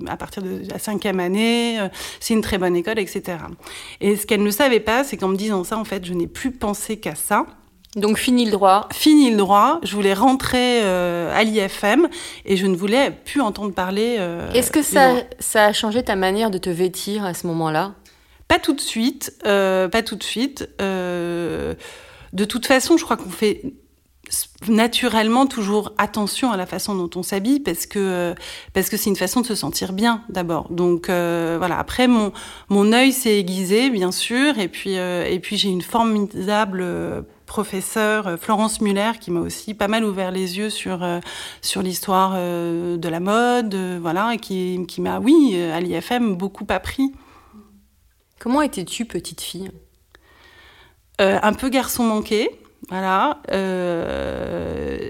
à 0.08 0.18
partir 0.18 0.42
de 0.42 0.64
la 0.68 0.80
cinquième 0.80 1.20
année. 1.20 1.80
C'est 2.20 2.34
une 2.34 2.42
très 2.42 2.58
bonne 2.58 2.76
école, 2.76 2.98
etc. 2.98 3.38
Et 4.02 4.16
ce 4.16 4.26
qu'elle 4.26 4.44
ne 4.44 4.52
savait 4.52 4.80
pas, 4.80 5.04
c'est 5.04 5.18
qu'en 5.18 5.30
me 5.30 5.38
disant 5.38 5.64
ça, 5.64 5.78
en 5.78 5.86
fait, 5.86 6.04
je 6.04 6.14
n'ai 6.14 6.28
plus 6.28 6.52
pensé 6.52 6.98
qu'à 6.98 7.16
ça. 7.16 7.46
Donc 7.96 8.18
fini 8.18 8.46
le 8.46 8.52
droit. 8.52 8.90
Fini 8.92 9.32
le 9.32 9.38
droit, 9.38 9.80
je 9.84 9.96
voulais 9.96 10.14
rentrer 10.14 10.82
euh, 10.84 11.34
à 11.34 11.44
l'IFM 11.44 12.08
et 12.46 12.58
je 12.58 12.66
ne 12.68 12.76
voulais 12.76 13.12
plus 13.12 13.42
entendre 13.42 13.74
parler. 13.74 14.18
euh, 14.20 14.52
Est-ce 14.52 14.72
que 14.72 14.82
ça, 14.82 15.24
a 15.56 15.74
changé 15.74 16.04
ta 16.04 16.16
manière 16.16 16.52
de 16.52 16.58
te 16.58 16.70
vêtir 16.70 17.24
à 17.24 17.34
ce 17.34 17.48
moment-là? 17.48 17.94
Pas 18.48 18.60
tout 18.60 18.74
de 18.74 18.82
suite, 18.82 19.34
euh, 19.46 19.88
pas 19.88 20.04
tout 20.04 20.16
de 20.16 20.24
suite. 20.24 20.68
De 20.80 22.44
toute 22.46 22.66
façon, 22.66 22.98
je 22.98 23.06
crois 23.06 23.16
qu'on 23.18 23.30
fait 23.30 23.62
naturellement 24.68 25.46
toujours 25.46 25.94
attention 25.98 26.52
à 26.52 26.58
la 26.58 26.66
façon 26.66 26.96
dont 26.96 27.10
on 27.16 27.24
s'habille 27.24 27.60
parce 27.60 27.86
que 27.86 28.34
parce 28.74 28.90
que 28.90 28.98
c'est 28.98 29.10
une 29.10 29.16
façon 29.16 29.42
de 29.42 29.46
se 29.46 29.56
sentir 29.56 29.94
bien 29.94 30.24
d'abord. 30.30 30.68
Donc 30.72 31.10
euh, 31.10 31.56
voilà. 31.58 31.78
Après 31.78 32.08
mon 32.08 32.32
mon 32.70 32.92
œil 32.94 33.12
s'est 33.12 33.38
aiguisé 33.38 33.90
bien 33.90 34.12
sûr 34.12 34.58
et 34.60 34.68
puis 34.68 34.98
euh, 34.98 35.26
et 35.26 35.40
puis 35.40 35.58
j'ai 35.58 35.70
une 35.70 35.82
formidable 35.82 36.84
professeure 37.46 38.28
euh, 38.28 38.38
Florence 38.38 38.82
Muller 38.82 39.12
qui 39.20 39.32
m'a 39.32 39.40
aussi 39.40 39.74
pas 39.74 39.88
mal 39.88 40.04
ouvert 40.04 40.32
les 40.32 40.58
yeux 40.58 40.70
sur 40.70 41.04
euh, 41.04 41.20
sur 41.62 41.82
l'histoire 41.82 42.34
euh, 42.36 42.98
de 42.98 43.10
la 43.10 43.20
mode 43.20 43.76
voilà 44.02 44.34
et 44.34 44.38
qui 44.38 44.80
qui 44.88 45.02
m'a 45.02 45.20
oui 45.20 45.60
à 45.74 45.80
l'IFM 45.80 46.36
beaucoup 46.36 46.66
appris. 46.70 47.14
Comment 48.40 48.62
étais-tu 48.62 49.06
petite 49.06 49.42
fille? 49.42 49.72
Euh, 51.22 51.40
un 51.42 51.54
peu 51.54 51.70
garçon 51.70 52.04
manqué, 52.04 52.50
voilà. 52.90 53.40
Euh, 53.52 55.10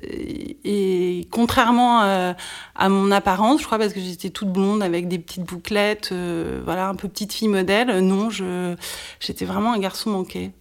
et 0.64 1.28
contrairement 1.32 2.00
à, 2.02 2.36
à 2.76 2.90
mon 2.90 3.12
apparence, 3.12 3.62
je 3.62 3.66
crois 3.66 3.80
parce 3.80 3.94
que 3.94 4.00
j'étais 4.00 4.30
toute 4.30 4.50
blonde 4.54 4.84
avec 4.84 5.08
des 5.08 5.18
petites 5.20 5.44
bouclettes, 5.44 6.10
euh, 6.12 6.62
voilà, 6.64 6.88
un 6.88 6.96
peu 6.96 7.08
petite 7.10 7.34
fille 7.34 7.48
modèle. 7.48 8.00
Non, 8.00 8.30
je, 8.30 8.76
j'étais 9.20 9.46
vraiment 9.46 9.74
un 9.74 9.80
garçon 9.80 10.12
manqué. 10.12 10.52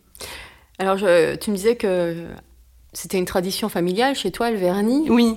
Alors 0.79 0.97
je- 0.97 1.37
tu 1.37 1.51
me 1.51 1.57
disais 1.57 1.77
que 1.77 2.17
c'était 2.93 3.19
une 3.19 3.25
tradition 3.25 3.69
familiale 3.69 4.15
chez 4.15 4.31
toi, 4.31 4.51
le 4.51 4.57
vernis. 4.57 5.07
Oui. 5.09 5.37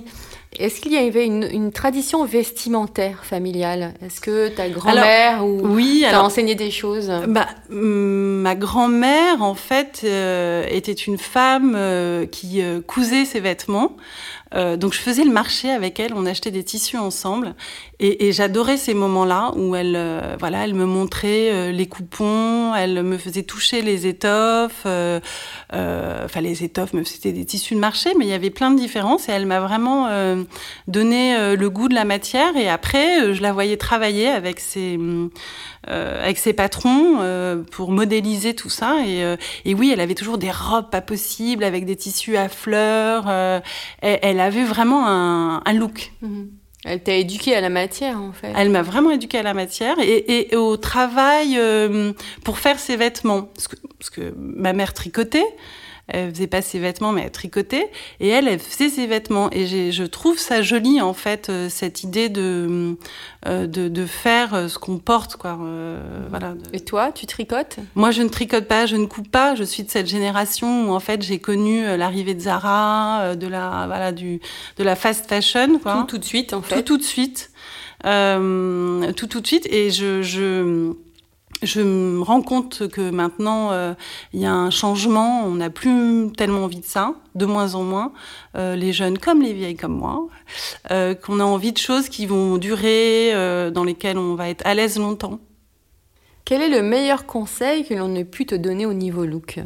Est-ce 0.58 0.80
qu'il 0.80 0.92
y 0.92 0.96
avait 0.96 1.26
une, 1.26 1.42
une 1.52 1.72
tradition 1.72 2.24
vestimentaire 2.24 3.24
familiale? 3.24 3.92
Est-ce 4.04 4.20
que 4.20 4.48
ta 4.48 4.68
grand-mère 4.70 5.44
ou 5.44 5.60
Oui. 5.62 6.04
t'a 6.08 6.22
enseigné 6.22 6.54
des 6.54 6.70
choses? 6.70 7.12
Bah, 7.28 7.46
hum, 7.70 8.40
ma 8.40 8.54
grand-mère, 8.54 9.42
en 9.42 9.54
fait, 9.54 10.00
euh, 10.04 10.64
était 10.70 10.92
une 10.92 11.18
femme 11.18 11.74
euh, 11.76 12.24
qui 12.26 12.62
euh, 12.62 12.80
cousait 12.80 13.26
ses 13.26 13.40
vêtements. 13.40 13.96
Euh, 14.54 14.76
donc, 14.76 14.92
je 14.92 14.98
faisais 14.98 15.24
le 15.24 15.30
marché 15.30 15.70
avec 15.70 16.00
elle. 16.00 16.14
On 16.14 16.26
achetait 16.26 16.50
des 16.50 16.64
tissus 16.64 16.96
ensemble, 16.96 17.54
et, 18.00 18.32
j'adorais 18.32 18.76
ces 18.76 18.94
moments-là 18.94 19.52
où 19.56 19.74
elle, 19.74 19.94
euh, 19.96 20.36
voilà, 20.38 20.64
elle 20.64 20.74
me 20.74 20.84
montrait 20.84 21.50
euh, 21.52 21.72
les 21.72 21.86
coupons, 21.86 22.74
elle 22.74 23.02
me 23.02 23.18
faisait 23.18 23.42
toucher 23.42 23.82
les 23.82 24.06
étoffes. 24.06 24.86
Enfin, 24.86 26.40
les 26.40 26.64
étoffes, 26.64 26.92
c'était 27.04 27.32
des 27.32 27.44
tissus 27.44 27.74
de 27.74 27.80
marché, 27.80 28.10
mais 28.18 28.24
il 28.26 28.30
y 28.30 28.34
avait 28.34 28.50
plein 28.50 28.70
de 28.70 28.78
différences. 28.78 29.28
Et 29.28 29.32
elle 29.32 29.46
m'a 29.46 29.60
vraiment 29.60 30.08
donné 30.86 31.56
le 31.56 31.70
goût 31.70 31.88
de 31.88 31.94
la 31.94 32.04
matière. 32.04 32.56
Et 32.56 32.68
après, 32.68 33.34
je 33.34 33.42
la 33.42 33.52
voyais 33.52 33.76
travailler 33.76 34.28
avec 34.28 34.60
ses 34.60 34.98
avec 35.86 36.38
ses 36.38 36.52
patrons 36.52 37.18
euh, 37.20 37.62
pour 37.70 37.90
modéliser 37.90 38.54
tout 38.54 38.68
ça. 38.68 38.96
Et, 39.06 39.22
euh, 39.24 39.36
et 39.64 39.74
oui, 39.74 39.90
elle 39.92 40.00
avait 40.00 40.14
toujours 40.14 40.38
des 40.38 40.50
robes 40.50 40.90
pas 40.90 41.00
possibles 41.00 41.64
avec 41.64 41.84
des 41.84 41.96
tissus 41.96 42.36
à 42.36 42.48
fleurs. 42.48 43.24
euh, 43.28 43.60
elle, 44.00 44.18
elle 44.22 44.40
avait 44.40 44.64
vraiment 44.64 45.06
un, 45.06 45.62
un 45.64 45.72
look. 45.72 46.12
Mhm. 46.22 46.50
Elle 46.84 47.02
t'a 47.02 47.14
éduquée 47.14 47.56
à 47.56 47.60
la 47.60 47.70
matière, 47.70 48.20
en 48.20 48.32
fait. 48.32 48.52
Elle 48.56 48.70
m'a 48.70 48.82
vraiment 48.82 49.10
éduquée 49.10 49.38
à 49.38 49.42
la 49.42 49.52
matière 49.52 49.96
et, 50.00 50.52
et 50.52 50.56
au 50.56 50.76
travail 50.76 51.56
euh, 51.58 52.12
pour 52.44 52.58
faire 52.58 52.78
ses 52.78 52.96
vêtements. 52.96 53.42
Parce 53.42 53.66
que, 53.66 53.76
parce 53.98 54.10
que 54.10 54.32
ma 54.36 54.72
mère 54.72 54.94
tricotait. 54.94 55.44
Elle 56.08 56.32
faisait 56.34 56.46
pas 56.46 56.62
ses 56.62 56.78
vêtements, 56.78 57.12
mais 57.12 57.22
elle 57.22 57.30
tricotait. 57.30 57.90
Et 58.20 58.28
elle, 58.28 58.48
elle 58.48 58.58
faisait 58.58 58.88
ses 58.88 59.06
vêtements. 59.06 59.50
Et 59.52 59.66
je 59.92 60.04
trouve 60.04 60.38
ça 60.38 60.62
joli, 60.62 61.00
en 61.00 61.12
fait, 61.12 61.48
euh, 61.50 61.68
cette 61.68 62.02
idée 62.02 62.28
de, 62.28 62.96
euh, 63.46 63.66
de, 63.66 63.88
de 63.88 64.06
faire 64.06 64.54
euh, 64.54 64.68
ce 64.68 64.78
qu'on 64.78 64.98
porte, 64.98 65.36
quoi. 65.36 65.58
Euh, 65.62 66.00
voilà. 66.30 66.54
Et 66.72 66.80
toi, 66.80 67.12
tu 67.12 67.26
tricotes? 67.26 67.76
Moi, 67.94 68.10
je 68.10 68.22
ne 68.22 68.28
tricote 68.28 68.66
pas, 68.66 68.86
je 68.86 68.96
ne 68.96 69.06
coupe 69.06 69.30
pas. 69.30 69.54
Je 69.54 69.64
suis 69.64 69.82
de 69.82 69.90
cette 69.90 70.06
génération 70.06 70.88
où, 70.88 70.92
en 70.94 71.00
fait, 71.00 71.22
j'ai 71.22 71.38
connu 71.38 71.84
l'arrivée 71.96 72.34
de 72.34 72.40
Zara, 72.40 73.36
de 73.36 73.46
la, 73.46 73.84
voilà, 73.86 74.12
du, 74.12 74.40
de 74.78 74.84
la 74.84 74.96
fast 74.96 75.28
fashion, 75.28 75.78
quoi. 75.78 75.94
tout, 76.00 76.16
tout 76.16 76.18
de 76.18 76.24
suite, 76.24 76.52
en 76.54 76.60
tout, 76.60 76.68
fait. 76.68 76.82
tout 76.82 76.96
de 76.96 77.02
suite. 77.02 77.50
Euh, 78.06 79.12
tout, 79.12 79.26
tout 79.26 79.40
de 79.40 79.46
suite. 79.46 79.66
Et 79.70 79.90
je, 79.90 80.22
je, 80.22 80.92
je 81.62 81.80
me 81.80 82.22
rends 82.22 82.42
compte 82.42 82.88
que 82.88 83.10
maintenant, 83.10 83.72
euh, 83.72 83.94
il 84.32 84.40
y 84.40 84.46
a 84.46 84.52
un 84.52 84.70
changement. 84.70 85.44
On 85.44 85.56
n'a 85.56 85.70
plus 85.70 86.30
tellement 86.36 86.64
envie 86.64 86.80
de 86.80 86.84
ça, 86.84 87.14
de 87.34 87.46
moins 87.46 87.74
en 87.74 87.82
moins. 87.82 88.12
Euh, 88.56 88.76
les 88.76 88.92
jeunes 88.92 89.18
comme 89.18 89.42
les 89.42 89.52
vieilles 89.52 89.76
comme 89.76 89.96
moi. 89.96 90.28
Euh, 90.90 91.14
qu'on 91.14 91.40
a 91.40 91.44
envie 91.44 91.72
de 91.72 91.78
choses 91.78 92.08
qui 92.08 92.26
vont 92.26 92.58
durer, 92.58 93.32
dans 93.72 93.84
lesquelles 93.84 94.18
on 94.18 94.34
va 94.34 94.48
être 94.48 94.66
à 94.66 94.74
l'aise 94.74 94.98
longtemps. 94.98 95.40
Quel 96.44 96.62
est 96.62 96.68
le 96.68 96.82
meilleur 96.82 97.26
conseil 97.26 97.84
que 97.84 97.94
l'on 97.94 98.14
ait 98.14 98.24
pu 98.24 98.46
te 98.46 98.54
donner 98.54 98.86
au 98.86 98.94
niveau 98.94 99.24
look? 99.24 99.58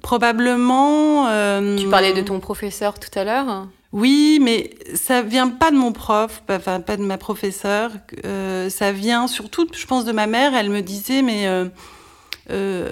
Probablement. 0.00 1.26
Tu 1.76 1.88
parlais 1.88 2.12
de 2.12 2.22
ton 2.22 2.38
professeur 2.40 2.98
tout 2.98 3.18
à 3.18 3.24
l'heure. 3.24 3.66
Oui, 3.96 4.38
mais 4.42 4.70
ça 4.94 5.22
vient 5.22 5.48
pas 5.48 5.70
de 5.70 5.76
mon 5.76 5.90
prof, 5.92 6.42
pas- 6.46 6.56
enfin 6.56 6.80
pas 6.80 6.96
de 6.98 7.02
ma 7.02 7.16
professeure. 7.16 7.90
Euh, 8.26 8.68
ça 8.68 8.92
vient 8.92 9.26
surtout, 9.26 9.66
je 9.72 9.86
pense, 9.86 10.04
de 10.04 10.12
ma 10.12 10.26
mère. 10.26 10.54
Elle 10.54 10.68
me 10.68 10.82
disait, 10.82 11.22
mais 11.22 11.46
euh, 11.46 11.64
euh, 12.50 12.90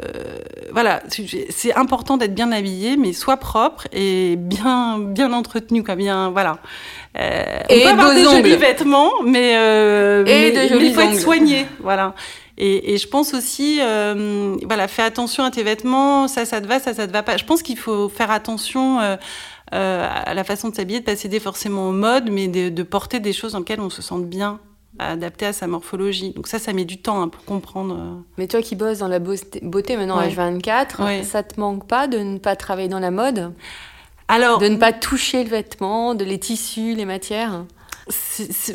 voilà, 0.72 1.02
c'est- 1.50 1.74
important 1.76 2.16
d'être 2.16 2.34
bien 2.34 2.50
habillé, 2.52 2.96
mais 2.96 3.12
sois 3.12 3.36
propre 3.36 3.86
et 3.92 4.36
bien 4.36 4.98
bien 4.98 5.32
entretenu, 5.34 5.84
quoi. 5.84 5.94
Bien, 5.94 6.30
voilà. 6.30 6.56
Euh, 7.18 7.42
on 7.68 7.74
Et 7.74 7.82
peut 7.82 7.88
avoir 7.90 8.14
des 8.14 8.26
ongles. 8.26 8.36
jolis 8.38 8.56
vêtements, 8.56 9.12
mais 9.24 9.50
Et 9.52 10.24
mais, 10.24 10.50
de 10.52 10.56
mais 10.56 10.68
jolis 10.68 10.86
il 10.86 10.94
faut 10.94 11.00
être 11.02 11.20
soigné, 11.20 11.66
voilà. 11.80 12.14
Et, 12.56 12.94
et 12.94 12.98
je 12.98 13.08
pense 13.08 13.34
aussi, 13.34 13.78
voilà, 14.66 14.88
fais 14.88 15.02
attention 15.02 15.44
à 15.44 15.50
tes 15.50 15.62
vêtements, 15.64 16.28
ça, 16.28 16.46
ça 16.46 16.60
te 16.62 16.66
va, 16.66 16.80
ça, 16.80 16.94
ça 16.94 17.06
te 17.06 17.12
va 17.12 17.22
pas. 17.22 17.36
Je 17.36 17.44
pense 17.44 17.62
qu'il 17.62 17.76
faut 17.76 18.08
faire 18.08 18.30
attention 18.30 19.00
à 19.72 20.34
la 20.34 20.44
façon 20.44 20.68
de 20.68 20.74
s'habiller, 20.74 21.00
de 21.00 21.04
pas 21.04 21.16
céder 21.16 21.40
forcément 21.40 21.88
aux 21.88 21.92
modes, 21.92 22.30
mais 22.30 22.48
de, 22.48 22.68
de 22.68 22.82
porter 22.82 23.18
des 23.20 23.32
choses 23.32 23.52
dans 23.52 23.58
lesquelles 23.60 23.80
on 23.80 23.90
se 23.90 24.02
sente 24.02 24.26
bien, 24.26 24.60
adapté 24.98 25.46
à 25.46 25.52
sa 25.52 25.66
morphologie. 25.66 26.30
Donc 26.30 26.46
ça, 26.46 26.58
ça 26.60 26.72
met 26.72 26.84
du 26.84 26.98
temps 27.00 27.20
hein, 27.22 27.28
pour 27.28 27.44
comprendre. 27.44 27.96
euh. 27.98 28.14
Mais 28.38 28.46
toi 28.46 28.62
qui 28.62 28.76
bosses 28.76 28.98
dans 28.98 29.08
la 29.08 29.18
beauté 29.18 29.60
beauté 29.62 29.96
maintenant 29.96 30.18
Ouais. 30.18 30.28
H24, 30.28 31.02
Ouais. 31.04 31.22
ça 31.24 31.42
te 31.42 31.58
manque 31.58 31.86
pas 31.88 32.06
de 32.06 32.18
ne 32.18 32.38
pas 32.38 32.54
travailler 32.56 32.88
dans 32.88 33.00
la 33.00 33.10
mode? 33.10 33.52
Alors, 34.28 34.58
De 34.58 34.68
ne 34.68 34.76
pas 34.76 34.92
toucher 34.92 35.42
le 35.44 35.50
vêtement, 35.50 36.14
de 36.14 36.24
les 36.24 36.38
tissus, 36.38 36.94
les 36.94 37.04
matières? 37.04 37.64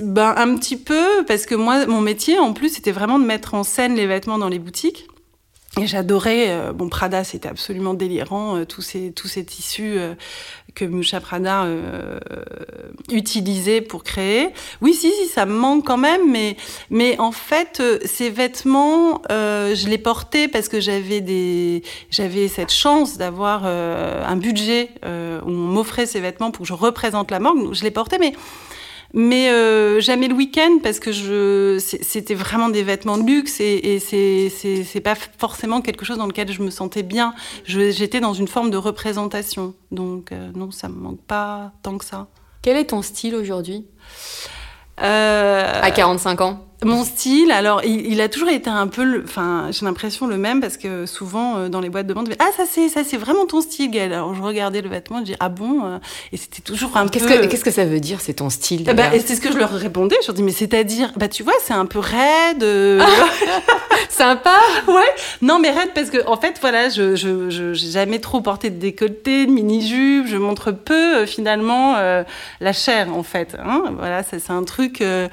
Ben, 0.01 0.33
un 0.37 0.55
petit 0.57 0.77
peu, 0.77 1.23
parce 1.27 1.45
que 1.45 1.55
moi, 1.55 1.85
mon 1.85 2.01
métier, 2.01 2.39
en 2.39 2.53
plus, 2.53 2.69
c'était 2.69 2.91
vraiment 2.91 3.19
de 3.19 3.25
mettre 3.25 3.53
en 3.53 3.63
scène 3.63 3.95
les 3.95 4.07
vêtements 4.07 4.37
dans 4.37 4.49
les 4.49 4.59
boutiques. 4.59 5.07
Et 5.77 5.85
j'adorais, 5.85 6.49
euh, 6.49 6.73
bon, 6.73 6.89
Prada, 6.89 7.23
c'était 7.23 7.47
absolument 7.47 7.93
délirant, 7.93 8.57
euh, 8.57 8.65
tous, 8.65 8.81
ces, 8.81 9.11
tous 9.11 9.27
ces 9.27 9.45
tissus 9.45 9.97
euh, 9.97 10.15
que 10.73 10.83
Musha 10.83 11.19
Prada 11.21 11.67
utilisait 13.11 13.81
pour 13.81 14.03
créer. 14.03 14.49
Oui, 14.81 14.93
si, 14.93 15.11
si, 15.11 15.27
ça 15.27 15.45
me 15.45 15.53
manque 15.53 15.85
quand 15.85 15.97
même, 15.97 16.31
mais, 16.31 16.57
mais 16.89 17.19
en 17.19 17.31
fait, 17.31 17.81
ces 18.05 18.29
vêtements, 18.29 19.21
je 19.29 19.87
les 19.87 19.97
portais 19.97 20.47
parce 20.47 20.69
que 20.69 20.79
j'avais 20.79 21.21
des, 21.21 21.83
j'avais 22.11 22.47
cette 22.47 22.71
chance 22.71 23.17
d'avoir 23.17 23.65
un 23.65 24.35
budget 24.35 24.91
où 25.03 25.49
on 25.49 25.51
m'offrait 25.51 26.05
ces 26.05 26.19
vêtements 26.19 26.51
pour 26.51 26.63
que 26.63 26.67
je 26.67 26.73
représente 26.73 27.31
la 27.31 27.39
marque. 27.39 27.57
Je 27.73 27.83
les 27.83 27.91
portais, 27.91 28.19
mais 28.19 28.33
mais 29.13 29.49
euh, 29.49 29.99
jamais 29.99 30.27
le 30.27 30.35
week-end 30.35 30.79
parce 30.83 30.99
que 30.99 31.11
je 31.11 31.77
c'était 31.79 32.35
vraiment 32.35 32.69
des 32.69 32.83
vêtements 32.83 33.17
de 33.17 33.23
luxe 33.23 33.59
et, 33.59 33.95
et 33.95 33.99
c'est 33.99 35.01
pas 35.01 35.15
forcément 35.15 35.81
quelque 35.81 36.05
chose 36.05 36.17
dans 36.17 36.27
lequel 36.27 36.51
je 36.51 36.61
me 36.61 36.69
sentais 36.69 37.03
bien. 37.03 37.33
J'étais 37.65 38.19
dans 38.19 38.33
une 38.33 38.47
forme 38.47 38.69
de 38.69 38.77
représentation, 38.77 39.73
donc 39.91 40.31
euh, 40.31 40.51
non, 40.55 40.71
ça 40.71 40.89
me 40.89 40.95
manque 40.95 41.21
pas 41.21 41.71
tant 41.83 41.97
que 41.97 42.05
ça. 42.05 42.27
Quel 42.61 42.77
est 42.77 42.85
ton 42.85 43.01
style 43.01 43.35
aujourd'hui? 43.35 43.85
Euh, 45.01 45.81
À 45.81 45.91
45 45.91 46.41
ans? 46.41 46.68
Mon 46.85 47.03
style, 47.03 47.51
alors 47.51 47.83
il, 47.83 48.05
il 48.09 48.21
a 48.21 48.29
toujours 48.29 48.47
été 48.47 48.69
un 48.69 48.87
peu, 48.87 49.03
le- 49.03 49.23
enfin 49.25 49.67
j'ai 49.71 49.85
l'impression 49.85 50.27
le 50.27 50.37
même 50.37 50.61
parce 50.61 50.77
que 50.77 51.05
souvent 51.05 51.57
euh, 51.57 51.67
dans 51.69 51.81
les 51.81 51.89
boîtes 51.89 52.07
de 52.07 52.13
vente, 52.13 52.29
ah 52.39 52.47
ça 52.55 52.63
c'est 52.69 52.87
ça 52.87 53.01
c'est 53.03 53.17
vraiment 53.17 53.45
ton 53.45 53.59
style. 53.59 53.91
Gaëlle. 53.91 54.13
Alors 54.13 54.33
je 54.33 54.41
regardais 54.41 54.81
le 54.81 54.87
vêtement, 54.87 55.19
je 55.19 55.23
dis 55.25 55.35
ah 55.41 55.49
bon, 55.49 55.85
euh, 55.85 55.97
et 56.31 56.37
c'était 56.37 56.61
toujours 56.61 56.95
un 56.95 57.05
peu. 57.07 57.19
que, 57.27 57.45
qu'est-ce 57.47 57.65
que 57.65 57.71
ça 57.71 57.83
veut 57.83 57.99
dire, 57.99 58.21
c'est 58.21 58.35
ton 58.35 58.49
style 58.49 58.85
d'ailleurs 58.85 59.13
et 59.13 59.19
c'est 59.19 59.35
ce 59.35 59.41
que 59.41 59.51
je 59.51 59.57
leur 59.57 59.71
répondais. 59.71 60.15
Je 60.21 60.27
leur 60.27 60.35
dis 60.35 60.43
mais 60.43 60.53
c'est-à-dire, 60.53 61.11
bah 61.17 61.27
tu 61.27 61.43
vois, 61.43 61.53
c'est 61.61 61.73
un 61.73 61.85
peu 61.85 61.99
raide. 61.99 62.63
euh, 62.63 63.03
Sympa 64.09 64.55
ouais. 64.87 65.03
Non 65.41 65.59
mais 65.59 65.71
raide 65.71 65.91
parce 65.93 66.09
que 66.09 66.25
en 66.27 66.37
fait 66.37 66.57
voilà, 66.61 66.87
je 66.89 67.15
je 67.15 67.49
je- 67.49 67.73
j'ai 67.73 67.91
jamais 67.91 68.19
trop 68.19 68.39
porté 68.41 68.69
de 68.69 68.79
décolleté, 68.79 69.45
de 69.45 69.51
mini 69.51 69.85
jupe. 69.85 70.27
Je 70.27 70.37
montre 70.37 70.71
peu 70.71 71.17
euh, 71.17 71.25
finalement 71.25 71.95
euh, 71.97 72.23
la 72.61 72.71
chair 72.73 73.13
en 73.13 73.23
fait. 73.23 73.55
Hein 73.63 73.83
voilà, 73.97 74.23
c'est 74.23 74.49
un 74.49 74.63
truc. 74.63 75.01
euh, 75.01 75.27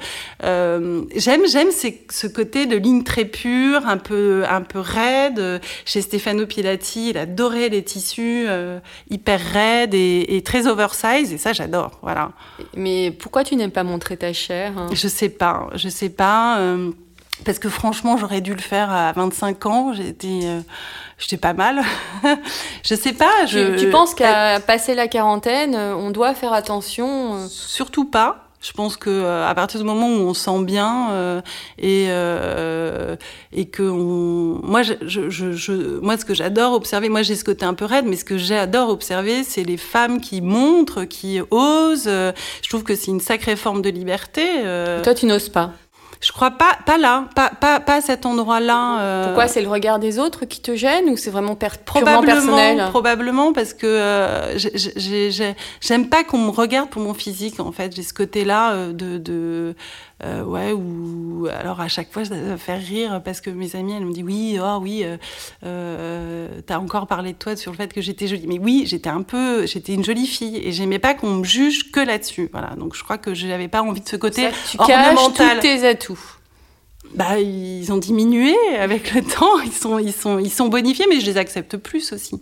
j'aime 1.45 1.47
j'aime 1.47 1.71
c'est 1.71 2.01
ce 2.11 2.27
côté 2.27 2.65
de 2.65 2.75
ligne 2.75 3.03
très 3.03 3.25
pure, 3.25 3.85
un 3.87 3.97
peu 3.97 4.43
un 4.49 4.61
peu 4.61 4.79
raide. 4.79 5.61
Chez 5.85 6.01
Stefano 6.01 6.45
Pilati, 6.45 7.09
il 7.11 7.17
adorait 7.17 7.69
les 7.69 7.83
tissus 7.83 8.45
euh, 8.47 8.79
hyper 9.09 9.39
raides 9.39 9.93
et, 9.93 10.35
et 10.37 10.41
très 10.43 10.67
oversize 10.67 11.33
et 11.33 11.37
ça 11.37 11.53
j'adore. 11.53 11.99
Voilà. 12.01 12.31
Mais 12.75 13.11
pourquoi 13.11 13.43
tu 13.43 13.55
n'aimes 13.55 13.71
pas 13.71 13.83
montrer 13.83 14.17
ta 14.17 14.33
chair 14.33 14.73
hein? 14.77 14.87
Je 14.93 15.07
sais 15.07 15.29
pas, 15.29 15.67
je 15.75 15.89
sais 15.89 16.09
pas. 16.09 16.59
euh, 16.59 16.91
parce 17.45 17.59
que 17.59 17.69
franchement, 17.69 18.17
j'aurais 18.17 18.41
dû 18.41 18.55
le 18.55 18.61
faire 18.61 18.89
à 18.91 19.11
25 19.11 19.65
ans. 19.67 19.93
J'étais, 19.93 20.39
euh, 20.43 20.59
j'étais 21.19 21.37
pas 21.37 21.53
mal. 21.53 21.81
je 22.83 22.95
sais 22.95 23.13
pas. 23.13 23.45
Je, 23.45 23.75
tu, 23.75 23.85
tu 23.85 23.89
penses 23.91 24.15
qu'à 24.15 24.59
passer 24.59 24.95
la 24.95 25.07
quarantaine, 25.07 25.75
on 25.75 26.09
doit 26.09 26.33
faire 26.33 26.53
attention 26.53 27.47
Surtout 27.47 28.05
pas. 28.05 28.46
Je 28.59 28.71
pense 28.71 28.97
que 28.97 29.09
euh, 29.11 29.47
à 29.47 29.53
partir 29.53 29.79
du 29.79 29.85
moment 29.85 30.07
où 30.07 30.19
on 30.27 30.33
se 30.33 30.41
sent 30.45 30.63
bien 30.63 31.11
euh, 31.11 31.41
et 31.77 32.07
euh, 32.09 33.15
et 33.53 33.65
que 33.65 33.83
moi 33.83 34.81
je, 34.81 34.93
je, 35.05 35.29
je, 35.29 35.51
je- 35.51 35.99
moi 35.99 36.17
ce 36.17 36.25
que 36.25 36.33
j'adore 36.33 36.73
observer 36.73 37.07
moi 37.09 37.21
j'ai 37.21 37.35
ce 37.35 37.43
côté 37.43 37.65
un 37.65 37.75
peu 37.75 37.85
raide 37.85 38.05
mais 38.07 38.15
ce 38.15 38.25
que 38.25 38.37
j'adore 38.37 38.89
observer 38.89 39.43
c'est 39.43 39.63
les 39.63 39.77
femmes 39.77 40.19
qui 40.19 40.41
montrent 40.41 41.03
qui 41.03 41.39
osent 41.51 42.05
euh, 42.07 42.31
je 42.63 42.69
trouve 42.69 42.83
que 42.83 42.95
c'est 42.95 43.11
une 43.11 43.19
sacrée 43.21 43.55
forme 43.55 43.81
de 43.83 43.89
liberté 43.89 44.43
euh, 44.65 45.03
Toi, 45.03 45.13
tu 45.13 45.27
n'oses 45.27 45.49
pas. 45.49 45.71
Je 46.21 46.31
crois 46.31 46.51
pas 46.51 46.77
pas 46.85 46.97
là 46.97 47.25
pas 47.35 47.49
pas 47.49 47.79
pas 47.79 47.95
à 47.95 48.01
cet 48.01 48.25
endroit 48.25 48.59
là 48.59 49.25
Pourquoi 49.25 49.47
C'est 49.47 49.61
le 49.61 49.69
regard 49.69 49.99
des 49.99 50.17
autres 50.19 50.45
qui 50.45 50.61
te 50.61 50.75
gêne 50.75 51.09
ou 51.09 51.17
c'est 51.17 51.29
vraiment 51.29 51.55
per- 51.55 51.67
purement 51.85 52.01
Probablement, 52.13 52.23
personnel? 52.55 52.89
probablement 52.89 53.53
parce 53.53 53.73
que 53.73 53.85
euh, 53.87 54.57
j'ai- 54.57 54.71
j'ai- 54.75 55.31
j'ai- 55.31 55.55
j'aime 55.81 56.09
pas 56.09 56.23
qu'on 56.23 56.39
me 56.39 56.49
regarde 56.51 56.89
pour 56.89 57.01
mon 57.01 57.13
physique 57.13 57.59
en 57.59 57.71
fait. 57.71 57.95
J'ai 57.95 58.03
ce 58.03 58.13
côté-là 58.13 58.71
euh, 58.73 58.93
de, 58.93 59.17
de 59.17 59.75
euh, 60.23 60.43
ouais 60.43 60.71
ou 60.73 61.47
alors 61.59 61.79
à 61.79 61.87
chaque 61.87 62.11
fois 62.11 62.23
je 62.23 62.29
dois 62.29 62.57
faire 62.57 62.79
rire 62.79 63.21
parce 63.23 63.39
que 63.39 63.51
mes 63.51 63.75
amies 63.75 63.93
elles 63.93 64.05
me 64.05 64.11
disent 64.13 64.23
oui 64.23 64.57
oh 64.59 64.79
oui 64.81 65.03
euh, 65.03 65.17
euh, 65.71 66.47
t'as 66.65 66.77
encore 66.79 67.05
parlé 67.07 67.33
de 67.33 67.37
toi 67.37 67.55
sur 67.55 67.71
le 67.71 67.77
fait 67.77 67.93
que 67.93 68.01
j'étais 68.01 68.27
jolie. 68.27 68.45
Mais 68.47 68.59
oui 68.59 68.83
j'étais 68.87 69.09
un 69.09 69.21
peu 69.21 69.65
j'étais 69.65 69.93
une 69.93 70.03
jolie 70.03 70.25
fille 70.27 70.57
et 70.63 70.71
j'aimais 70.71 70.99
pas 70.99 71.13
qu'on 71.13 71.29
me 71.35 71.43
juge 71.43 71.91
que 71.91 71.99
là-dessus. 71.99 72.49
Voilà. 72.51 72.69
Donc 72.77 72.95
je 72.95 73.03
crois 73.03 73.17
que 73.17 73.33
j'avais 73.33 73.67
pas 73.67 73.81
envie 73.81 74.01
de 74.01 74.07
ce 74.09 74.15
côté 74.15 74.43
Ça, 74.43 74.49
tu 74.71 74.77
caches 74.77 74.89
ornemental. 75.07 75.55
tous 75.57 75.61
tes 75.61 75.87
atouts. 75.87 76.06
Bah, 77.13 77.39
ils 77.39 77.91
ont 77.91 77.97
diminué 77.97 78.55
avec 78.77 79.13
le 79.13 79.21
temps. 79.21 79.59
Ils 79.59 79.71
sont, 79.71 79.99
ils 79.99 80.13
sont, 80.13 80.39
ils 80.39 80.51
sont 80.51 80.67
bonifiés, 80.67 81.05
mais 81.09 81.19
je 81.19 81.25
les 81.25 81.37
accepte 81.37 81.77
plus 81.77 82.11
aussi. 82.13 82.41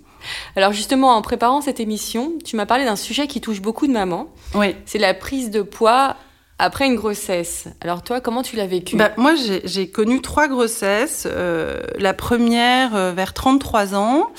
Alors 0.55 0.73
justement, 0.73 1.15
en 1.15 1.21
préparant 1.21 1.61
cette 1.61 1.79
émission, 1.79 2.33
tu 2.43 2.55
m'as 2.55 2.65
parlé 2.65 2.85
d'un 2.85 2.95
sujet 2.95 3.27
qui 3.27 3.41
touche 3.41 3.61
beaucoup 3.61 3.87
de 3.87 3.91
mamans. 3.91 4.27
Oui. 4.55 4.75
C'est 4.85 4.97
la 4.97 5.13
prise 5.13 5.51
de 5.51 5.61
poids 5.61 6.15
après 6.57 6.87
une 6.87 6.95
grossesse. 6.95 7.67
Alors 7.81 8.01
toi, 8.01 8.21
comment 8.21 8.41
tu 8.41 8.55
l'as 8.55 8.67
vécu? 8.67 8.95
Bah, 8.95 9.11
moi, 9.17 9.35
j'ai 9.35 9.61
j'ai 9.65 9.89
connu 9.89 10.21
trois 10.21 10.47
grossesses. 10.47 11.27
Euh, 11.29 11.81
la 11.97 12.13
première 12.13 12.95
euh, 12.95 13.11
vers 13.11 13.33
33 13.33 13.93
ans. 13.95 14.31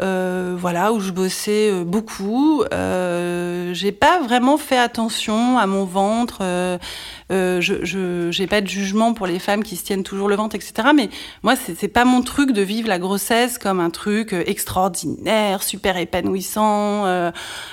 Euh, 0.00 0.56
voilà, 0.58 0.92
où 0.92 1.00
je 1.00 1.10
bossais 1.10 1.70
euh, 1.70 1.84
beaucoup. 1.84 2.62
Euh, 2.72 3.74
j'ai 3.74 3.92
pas 3.92 4.20
vraiment 4.20 4.56
fait 4.56 4.78
attention 4.78 5.58
à 5.58 5.66
mon 5.66 5.84
ventre. 5.84 6.38
Euh, 6.42 6.78
je, 7.30 8.30
j'ai 8.30 8.46
pas 8.46 8.60
de 8.60 8.66
jugement 8.66 9.12
pour 9.12 9.26
les 9.26 9.38
femmes 9.38 9.62
qui 9.62 9.76
se 9.76 9.84
tiennent 9.84 10.02
toujours 10.02 10.28
le 10.28 10.36
ventre, 10.36 10.56
etc. 10.56 10.88
Mais 10.94 11.10
moi, 11.42 11.54
c'est, 11.56 11.88
pas 11.88 12.04
mon 12.04 12.22
truc 12.22 12.52
de 12.52 12.62
vivre 12.62 12.88
la 12.88 12.98
grossesse 12.98 13.58
comme 13.58 13.80
un 13.80 13.90
truc 13.90 14.32
extraordinaire, 14.32 15.62
super 15.62 15.96
épanouissant. 15.96 17.02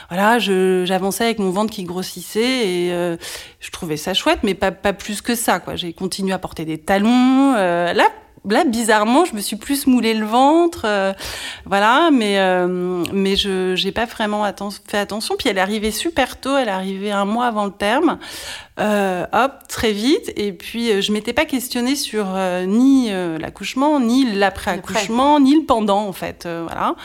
Voilà, 0.10 0.40
j'avançais 0.40 1.26
avec 1.26 1.40
mon 1.40 1.50
ventre 1.50 1.74
qui 1.74 1.84
grossissait 1.84 2.68
et 2.68 3.18
je 3.60 3.72
trouvais 3.72 3.98
ça 3.98 4.14
chouette, 4.14 4.40
mais 4.44 4.54
pas, 4.54 4.72
pas 4.72 4.94
plus 4.94 5.22
que 5.22 5.36
ça. 5.36 5.60
Quoi. 5.60 5.76
J'ai 5.76 5.94
continué 5.94 6.34
à 6.34 6.40
porter 6.40 6.66
des 6.66 6.78
talons. 6.78 7.54
Là, 7.54 8.08
là, 8.54 8.64
bizarrement, 8.66 9.26
je 9.26 9.36
me 9.36 9.42
suis 9.42 9.56
plus 9.56 9.88
moulé 9.88 10.14
le 10.14 10.26
ventre, 10.26 10.84
euh, 10.86 11.14
voilà, 11.66 12.10
mais 12.12 12.40
euh, 12.40 13.04
mais 13.14 13.36
je 13.36 13.76
j'ai 13.76 13.92
pas 13.92 14.06
vraiment 14.06 14.44
fait 14.88 14.98
attention. 14.98 15.36
Puis 15.38 15.50
elle 15.50 15.58
est 15.58 15.62
arrivée 15.62 15.92
super 15.92 16.40
tôt, 16.40 16.58
elle 16.58 16.68
est 16.68 16.72
arrivée 16.72 17.12
un 17.12 17.26
mois 17.26 17.48
avant 17.48 17.66
le 17.66 17.72
terme, 17.72 18.20
euh, 18.80 19.26
hop, 19.34 19.52
très 19.68 19.92
vite. 19.92 20.32
Et 20.36 20.52
puis 20.54 20.92
euh, 20.92 21.02
je 21.02 21.12
m'étais 21.12 21.34
pas 21.34 21.46
questionnée 21.46 21.96
sur 21.96 22.26
euh, 22.36 22.66
ni 22.66 23.08
euh, 23.12 23.38
l'accouchement, 23.38 24.00
ni 24.00 24.32
l'après-accouchement, 24.34 25.40
ni 25.40 25.56
le 25.56 25.66
pendant 25.66 26.08
en 26.08 26.14
fait, 26.14 26.46
euh, 26.46 26.64
voilà. 26.68 26.96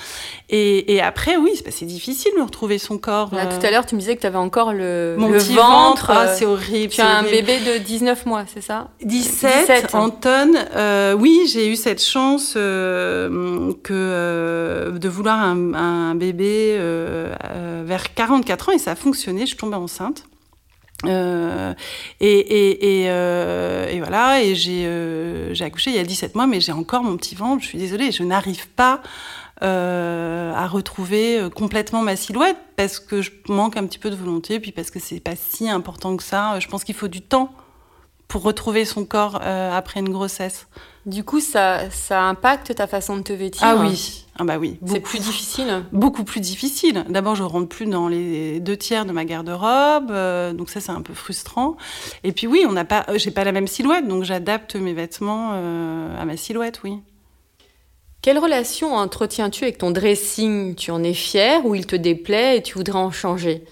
Et, 0.51 0.95
et 0.95 1.01
après, 1.01 1.37
oui, 1.37 1.53
c'est 1.71 1.87
difficile 1.87 2.33
de 2.37 2.43
retrouver 2.43 2.79
son 2.79 2.99
corps. 2.99 3.35
Là, 3.35 3.47
euh, 3.47 3.59
tout 3.59 3.65
à 3.65 3.71
l'heure, 3.71 3.87
tu 3.87 3.95
me 3.95 4.01
disais 4.01 4.17
que 4.17 4.21
tu 4.21 4.27
avais 4.27 4.37
encore 4.37 4.73
le, 4.73 5.17
mon 5.19 5.29
le 5.29 5.39
petit 5.39 5.55
ventre. 5.55 6.09
ventre, 6.09 6.11
ah, 6.11 6.29
c'est 6.29 6.45
horrible. 6.45 6.93
tu 6.93 7.01
as 7.01 7.19
un 7.19 7.23
bébé 7.23 7.59
de 7.61 7.79
19 7.79 8.27
mois, 8.27 8.45
c'est 8.53 8.61
ça? 8.61 8.89
17, 9.03 9.61
17. 9.61 9.95
Anton. 9.95 10.53
Euh, 10.75 11.15
oui, 11.15 11.41
j'ai 11.51 11.69
eu 11.69 11.77
cette 11.77 12.03
chance 12.03 12.55
euh, 12.57 13.73
que 13.83 13.93
euh, 13.95 14.91
de 14.91 15.09
vouloir 15.09 15.39
un, 15.41 15.75
un 15.75 16.15
bébé 16.15 16.79
vers 17.85 18.15
44 18.15 18.69
ans 18.69 18.73
et 18.73 18.79
ça 18.79 18.93
a 18.93 18.95
fonctionné. 18.95 19.43
Je 19.43 19.47
suis 19.47 19.57
tombée 19.57 19.77
enceinte. 19.77 20.25
Euh, 21.05 21.75
euh, 22.23 23.89
et 23.89 23.99
voilà, 23.99 24.43
et 24.43 24.55
j'ai 24.55 24.87
euh, 24.87 25.53
j'ai 25.55 25.65
accouché 25.65 25.91
il 25.91 25.97
y 25.97 25.99
a 25.99 26.05
17 26.05 26.35
mois, 26.35 26.47
mais 26.47 26.61
j'ai 26.61 26.73
encore 26.73 27.03
mon 27.03 27.17
petit 27.17 27.35
ventre. 27.35 27.63
Je 27.63 27.69
suis 27.69 27.79
désolée, 27.79 28.13
je 28.13 28.23
n'arrive 28.23 28.69
pas 28.69 29.03
à 29.65 30.67
retrouver 30.67 31.49
complètement 31.55 32.03
ma 32.03 32.17
silhouette 32.17 32.57
parce 32.75 32.99
que 32.99 33.23
je 33.23 33.31
manque 33.47 33.77
un 33.77 33.87
petit 33.87 34.01
peu 34.01 34.11
de 34.11 34.17
volonté, 34.17 34.59
puis 34.59 34.73
parce 34.73 34.91
que 34.91 34.99
c'est 34.99 35.21
pas 35.21 35.37
si 35.37 35.71
important 35.71 36.17
que 36.17 36.25
ça. 36.25 36.59
Je 36.59 36.67
pense 36.67 36.83
qu'il 36.83 36.97
faut 36.97 37.07
du 37.07 37.21
temps 37.21 37.55
pour 38.33 38.45
retrouver 38.45 38.87
son 38.87 39.05
corps 39.05 39.41
euh, 39.43 39.71
après 39.71 40.01
une 40.01 40.09
grossesse. 40.09 40.67
Du 41.05 41.23
coup, 41.23 41.41
ça, 41.41 41.91
ça 41.91 42.23
impacte 42.23 42.75
ta 42.75 42.87
façon 42.87 43.19
de 43.19 43.23
te 43.23 43.33
vêtir 43.35 43.61
Ah 43.63 43.77
oui, 43.77 44.25
ah 44.39 44.45
bah 44.45 44.57
oui, 44.59 44.79
C'est 44.87 45.01
plus 45.01 45.19
difficile 45.19 45.85
Beaucoup 45.93 46.25
plus 46.25 46.41
difficile. 46.41 47.05
D'abord, 47.11 47.35
je 47.35 47.43
rentre 47.43 47.69
plus 47.69 47.85
dans 47.85 48.09
les 48.09 48.59
deux 48.59 48.79
tiers 48.79 49.05
de 49.05 49.13
ma 49.13 49.27
garde-robe, 49.27 50.11
euh, 50.11 50.55
donc 50.55 50.71
ça 50.71 50.81
c'est 50.81 50.93
un 50.93 51.03
peu 51.03 51.13
frustrant. 51.13 51.77
Et 52.25 52.33
puis 52.33 52.47
oui, 52.47 52.65
on 52.67 52.73
n'a 52.73 52.87
pas, 52.87 53.05
euh, 53.11 53.19
j'ai 53.19 53.33
pas 53.33 53.45
la 53.45 53.53
même 53.53 53.67
silhouette, 53.67 54.09
donc 54.09 54.25
j'adapte 54.25 54.77
mes 54.77 54.95
vêtements 54.95 55.51
euh, 55.53 56.19
à 56.19 56.25
ma 56.25 56.39
silhouette, 56.39 56.81
oui. 56.85 57.01
Quelle 58.23 58.39
relation 58.39 58.95
entretiens-tu 58.95 59.65
avec 59.65 59.77
ton 59.77 59.91
dressing? 59.91 60.75
Tu 60.75 60.91
en 60.91 61.03
es 61.03 61.13
fier 61.13 61.67
ou 61.67 61.75
il 61.75 61.85
te 61.85 61.97
déplaît 61.97 62.57
et 62.57 62.63
tu 62.63 62.79
voudrais 62.79 62.99
en 62.99 63.11
changer? 63.11 63.67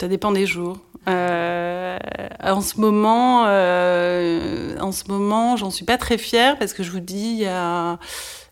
Ça 0.00 0.08
dépend 0.08 0.32
des 0.32 0.46
jours. 0.46 0.78
Euh, 1.08 1.98
en 2.42 2.60
ce 2.60 2.80
moment, 2.80 3.44
euh, 3.46 4.76
en 4.78 4.92
ce 4.92 5.04
moment, 5.08 5.56
j'en 5.56 5.70
suis 5.70 5.84
pas 5.84 5.98
très 5.98 6.18
fière 6.18 6.58
parce 6.58 6.72
que 6.72 6.82
je 6.82 6.90
vous 6.90 7.00
dis, 7.00 7.34
il 7.34 7.42
y 7.42 7.46
a, 7.46 7.98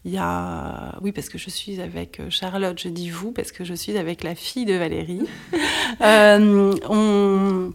il 0.05 0.13
y 0.13 0.19
a, 0.19 0.99
oui, 1.03 1.13
parce 1.13 1.29
que 1.29 1.39
je 1.39 1.51
suis 1.51 1.81
avec 1.81 2.21
Charlotte. 2.29 2.79
Je 2.81 2.89
dis 2.89 3.11
vous 3.11 3.33
parce 3.33 3.53
que 3.53 3.65
je 3.65 3.75
suis 3.75 3.97
avec 3.97 4.25
la 4.25 4.35
fille 4.35 4.65
de 4.65 4.75
Valérie. 4.75 5.23
euh, 6.01 6.75
on, 6.89 7.73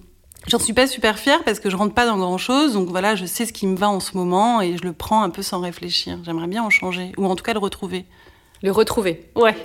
j'en 0.48 0.60
suis 0.60 0.74
pas 0.74 0.88
super 0.88 1.20
fière 1.20 1.44
parce 1.44 1.60
que 1.60 1.70
je 1.70 1.76
rentre 1.76 1.94
pas 1.94 2.06
dans 2.06 2.18
grand 2.18 2.38
chose. 2.38 2.74
Donc 2.74 2.90
voilà, 2.90 3.16
je 3.16 3.26
sais 3.26 3.46
ce 3.46 3.54
qui 3.54 3.68
me 3.68 3.78
va 3.78 3.90
en 3.90 4.00
ce 4.00 4.18
moment 4.18 4.62
et 4.62 4.78
je 4.78 4.84
le 4.84 4.94
prends 4.94 5.24
un 5.24 5.30
peu 5.30 5.42
sans 5.42 5.62
réfléchir. 5.62 6.20
J'aimerais 6.24 6.48
bien 6.48 6.64
en 6.64 6.70
changer 6.70 7.14
ou 7.18 7.26
en 7.26 7.36
tout 7.36 7.44
cas 7.44 7.54
le 7.54 7.60
retrouver. 7.60 8.06
Le 8.62 8.72
retrouver 8.72 9.30
Ouais. 9.36 9.56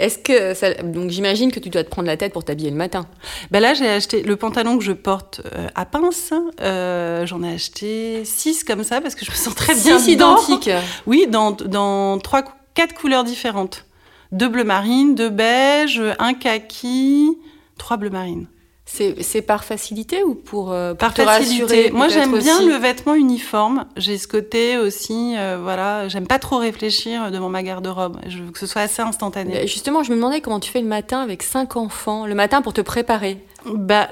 Est-ce 0.00 0.18
que 0.18 0.54
ça... 0.54 0.72
donc 0.82 1.10
j'imagine 1.10 1.52
que 1.52 1.60
tu 1.60 1.68
dois 1.68 1.84
te 1.84 1.90
prendre 1.90 2.06
la 2.08 2.16
tête 2.16 2.32
pour 2.32 2.44
t'habiller 2.44 2.70
le 2.70 2.76
matin. 2.76 3.06
Ben 3.50 3.60
là, 3.60 3.74
j'ai 3.74 3.88
acheté 3.88 4.22
le 4.22 4.36
pantalon 4.36 4.78
que 4.78 4.84
je 4.84 4.92
porte 4.92 5.42
euh, 5.54 5.68
à 5.74 5.84
pince. 5.84 6.32
Euh, 6.60 7.26
J'en 7.26 7.42
ai 7.42 7.54
acheté 7.54 8.24
six 8.24 8.64
comme 8.64 8.82
ça 8.82 9.00
parce 9.00 9.14
que 9.14 9.24
je 9.24 9.30
me 9.30 9.36
sens 9.36 9.54
très 9.54 9.74
bien 9.74 9.98
Six 9.98 10.16
dedans. 10.16 10.36
identiques. 10.36 10.70
Oui, 11.06 11.26
dans, 11.28 11.52
dans 11.52 12.18
trois, 12.18 12.42
quatre 12.74 12.94
couleurs 12.94 13.24
différentes. 13.24 13.84
Deux 14.32 14.48
bleu 14.48 14.64
marine, 14.64 15.14
deux 15.14 15.28
beige, 15.30 16.00
un 16.18 16.34
kaki, 16.34 17.36
trois 17.78 17.96
bleu 17.96 18.10
marine. 18.10 18.46
C'est 18.92 19.42
par 19.42 19.64
facilité 19.64 20.22
ou 20.22 20.34
pour, 20.34 20.72
euh, 20.72 20.90
pour 20.90 20.98
Par 20.98 21.14
te 21.14 21.22
facilité. 21.22 21.62
rassurer 21.62 21.90
Moi, 21.90 22.08
j'aime 22.08 22.36
bien 22.36 22.58
aussi 22.58 22.66
le 22.66 22.74
vêtement 22.74 23.14
uniforme. 23.14 23.86
J'ai 23.96 24.18
ce 24.18 24.26
côté 24.26 24.78
aussi, 24.78 25.34
euh, 25.36 25.58
voilà, 25.62 26.08
j'aime 26.08 26.26
pas 26.26 26.38
trop 26.38 26.58
réfléchir 26.58 27.30
devant 27.30 27.48
ma 27.48 27.62
garde-robe. 27.62 28.18
Je 28.26 28.38
veux 28.38 28.50
que 28.50 28.58
ce 28.58 28.66
soit 28.66 28.82
assez 28.82 29.02
instantané. 29.02 29.52
Mais 29.54 29.66
Justement, 29.66 30.02
je 30.02 30.10
me 30.10 30.16
demandais 30.16 30.40
comment 30.40 30.60
tu 30.60 30.70
fais 30.70 30.80
le 30.80 30.88
matin 30.88 31.20
avec 31.20 31.42
cinq 31.42 31.76
enfants, 31.76 32.26
le 32.26 32.34
matin 32.34 32.62
pour 32.62 32.72
te 32.72 32.80
préparer. 32.80 33.38
Bah, 33.64 34.08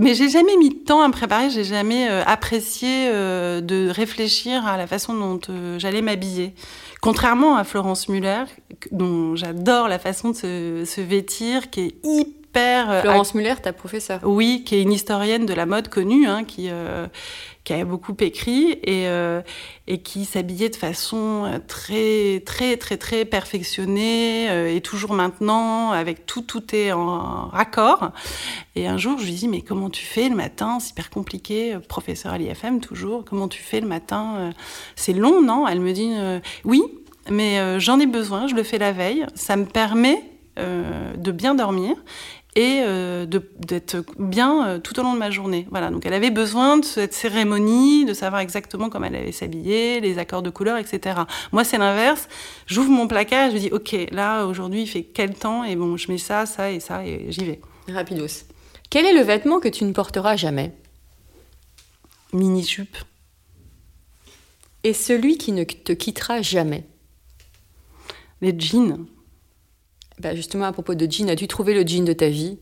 mais 0.00 0.14
j'ai 0.14 0.30
jamais 0.30 0.56
mis 0.56 0.70
de 0.70 0.84
temps 0.84 1.02
à 1.02 1.08
me 1.08 1.12
préparer, 1.12 1.50
j'ai 1.50 1.64
jamais 1.64 2.08
euh, 2.10 2.22
apprécié 2.24 3.08
euh, 3.08 3.60
de 3.60 3.90
réfléchir 3.90 4.66
à 4.66 4.78
la 4.78 4.86
façon 4.86 5.12
dont 5.12 5.40
euh, 5.50 5.78
j'allais 5.78 6.00
m'habiller. 6.00 6.54
Contrairement 7.02 7.56
à 7.56 7.64
Florence 7.64 8.08
Muller, 8.08 8.44
dont 8.90 9.36
j'adore 9.36 9.88
la 9.88 9.98
façon 9.98 10.30
de 10.30 10.34
se, 10.34 10.84
se 10.86 11.00
vêtir, 11.00 11.68
qui 11.68 11.80
est 11.80 11.94
hyper... 12.04 12.41
euh, 12.56 13.00
Florence 13.00 13.34
Muller, 13.34 13.54
ta 13.62 13.72
professeure. 13.72 14.20
oui, 14.24 14.62
qui 14.64 14.76
est 14.76 14.82
une 14.82 14.92
historienne 14.92 15.46
de 15.46 15.54
la 15.54 15.66
mode 15.66 15.88
connue, 15.88 16.26
hein, 16.26 16.44
qui, 16.44 16.68
euh, 16.70 17.06
qui 17.64 17.72
a 17.72 17.84
beaucoup 17.84 18.14
écrit 18.20 18.72
et, 18.82 19.08
euh, 19.08 19.42
et 19.86 20.02
qui 20.02 20.24
s'habillait 20.24 20.68
de 20.68 20.76
façon 20.76 21.60
très, 21.68 22.42
très, 22.44 22.76
très, 22.76 22.96
très 22.96 23.24
perfectionnée 23.24 24.74
et 24.74 24.80
toujours 24.80 25.12
maintenant, 25.12 25.92
avec 25.92 26.26
tout, 26.26 26.42
tout 26.42 26.74
est 26.74 26.92
en 26.92 27.48
raccord. 27.48 28.10
Et 28.76 28.86
un 28.86 28.98
jour, 28.98 29.18
je 29.18 29.24
lui 29.24 29.32
dis, 29.32 29.48
mais 29.48 29.62
comment 29.62 29.90
tu 29.90 30.04
fais 30.04 30.28
le 30.28 30.34
matin? 30.34 30.78
C'est 30.80 30.90
hyper 30.90 31.10
compliqué, 31.10 31.78
professeur 31.88 32.32
à 32.32 32.38
l'IFM 32.38 32.80
toujours. 32.80 33.24
Comment 33.24 33.48
tu 33.48 33.62
fais 33.62 33.80
le 33.80 33.86
matin? 33.86 34.52
C'est 34.96 35.12
long, 35.12 35.42
non? 35.42 35.68
Elle 35.68 35.80
me 35.80 35.92
dit, 35.92 36.12
oui, 36.64 36.82
mais 37.30 37.58
euh, 37.58 37.78
j'en 37.78 38.00
ai 38.00 38.06
besoin, 38.06 38.46
je 38.46 38.54
le 38.54 38.62
fais 38.62 38.78
la 38.78 38.92
veille. 38.92 39.26
Ça 39.34 39.56
me 39.56 39.64
permet 39.64 40.22
euh, 40.58 41.14
de 41.16 41.32
bien 41.32 41.54
dormir 41.54 41.94
et 42.54 42.82
euh, 42.84 43.24
d'être 43.26 44.04
bien 44.18 44.66
euh, 44.66 44.78
tout 44.78 44.98
au 45.00 45.02
long 45.02 45.14
de 45.14 45.18
ma 45.18 45.30
journée. 45.30 45.66
Voilà, 45.70 45.90
donc 45.90 46.04
elle 46.04 46.12
avait 46.12 46.30
besoin 46.30 46.76
de 46.76 46.84
cette 46.84 47.14
cérémonie, 47.14 48.04
de 48.04 48.12
savoir 48.12 48.42
exactement 48.42 48.90
comment 48.90 49.06
elle 49.06 49.16
allait 49.16 49.32
s'habiller, 49.32 50.00
les 50.00 50.18
accords 50.18 50.42
de 50.42 50.50
couleurs, 50.50 50.76
etc. 50.76 51.20
Moi, 51.52 51.64
c'est 51.64 51.78
l'inverse. 51.78 52.28
J'ouvre 52.66 52.90
mon 52.90 53.08
placard, 53.08 53.50
je 53.50 53.54
me 53.54 53.60
dis, 53.60 53.70
ok, 53.72 53.96
là, 54.10 54.44
aujourd'hui, 54.44 54.82
il 54.82 54.86
fait 54.86 55.02
quel 55.02 55.34
temps 55.34 55.64
Et 55.64 55.76
bon, 55.76 55.96
je 55.96 56.12
mets 56.12 56.18
ça, 56.18 56.44
ça 56.44 56.70
et 56.70 56.80
ça, 56.80 57.06
et 57.06 57.26
j'y 57.30 57.44
vais. 57.44 57.60
Rapidos. 57.88 58.44
Quel 58.90 59.06
est 59.06 59.14
le 59.14 59.22
vêtement 59.22 59.58
que 59.58 59.68
tu 59.68 59.84
ne 59.84 59.92
porteras 59.92 60.36
jamais? 60.36 60.72
Mini-jupe. 62.34 62.96
Et 64.84 64.92
celui 64.92 65.38
qui 65.38 65.52
ne 65.52 65.64
te 65.64 65.92
quittera 65.92 66.42
jamais? 66.42 66.84
Les 68.42 68.54
jeans. 68.58 69.06
Bah 70.22 70.34
Justement, 70.34 70.64
à 70.64 70.72
propos 70.72 70.94
de 70.94 71.10
jean, 71.10 71.28
as-tu 71.28 71.48
trouvé 71.48 71.74
le 71.74 71.86
jean 71.86 72.04
de 72.04 72.12
ta 72.12 72.28
vie? 72.28 72.58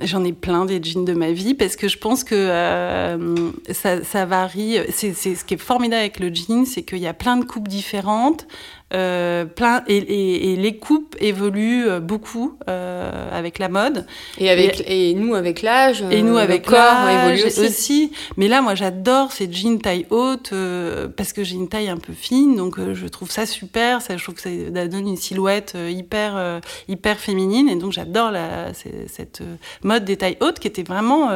J'en 0.00 0.24
ai 0.24 0.32
plein 0.32 0.64
des 0.64 0.82
jeans 0.82 1.04
de 1.04 1.12
ma 1.12 1.32
vie 1.32 1.52
parce 1.52 1.76
que 1.76 1.86
je 1.86 1.98
pense 1.98 2.24
que 2.24 2.34
euh, 2.34 3.50
ça, 3.72 4.02
ça 4.02 4.24
varie. 4.24 4.78
C'est 4.90 5.12
ce 5.12 5.44
qui 5.44 5.54
est 5.54 5.58
formidable 5.58 6.00
avec 6.00 6.18
le 6.18 6.32
jean, 6.32 6.64
c'est 6.64 6.82
qu'il 6.82 6.98
y 6.98 7.06
a 7.06 7.12
plein 7.12 7.36
de 7.36 7.44
coupes 7.44 7.68
différentes, 7.68 8.46
euh, 8.94 9.44
plein 9.44 9.82
et, 9.86 9.96
et- 9.96 10.52
et 10.52 10.56
les 10.56 10.76
coupes 10.76 11.16
évoluent 11.20 11.88
euh, 11.88 12.00
beaucoup 12.00 12.58
euh, 12.68 13.28
avec 13.32 13.58
la 13.58 13.68
mode 13.68 14.06
et, 14.38 14.50
avec, 14.50 14.84
et, 14.86 15.14
nous, 15.14 15.34
avec 15.34 15.62
l'âge, 15.62 16.02
et 16.10 16.22
nous 16.22 16.36
euh, 16.36 16.42
avec 16.42 16.66
le 16.66 16.70
corps 16.72 17.08
évolue 17.08 17.40
aussi. 17.66 18.12
Mais 18.36 18.48
là, 18.48 18.60
moi, 18.62 18.74
j'adore 18.74 19.32
ces 19.32 19.50
jeans 19.50 19.80
taille 19.80 20.06
haute 20.10 20.50
euh, 20.52 21.08
parce 21.08 21.32
que 21.32 21.42
j'ai 21.44 21.54
une 21.54 21.68
taille 21.68 21.88
un 21.88 21.96
peu 21.96 22.12
fine, 22.12 22.54
donc 22.56 22.78
je 22.92 23.06
trouve 23.06 23.30
ça 23.30 23.46
super. 23.46 24.02
Ça, 24.02 24.16
je 24.16 24.22
trouve 24.22 24.34
que 24.34 24.42
ça 24.42 24.88
donne 24.88 25.08
une 25.08 25.16
silhouette 25.16 25.76
hyper 25.88 26.60
hyper 26.88 27.18
féminine 27.18 27.68
et 27.68 27.76
donc 27.76 27.92
j'adore 27.92 28.30
la 28.30 28.72
cette 28.74 29.42
mode 29.82 30.04
des 30.04 30.16
tailles 30.16 30.36
hautes 30.40 30.58
qui 30.58 30.68
était 30.68 30.82
vraiment 30.82 31.30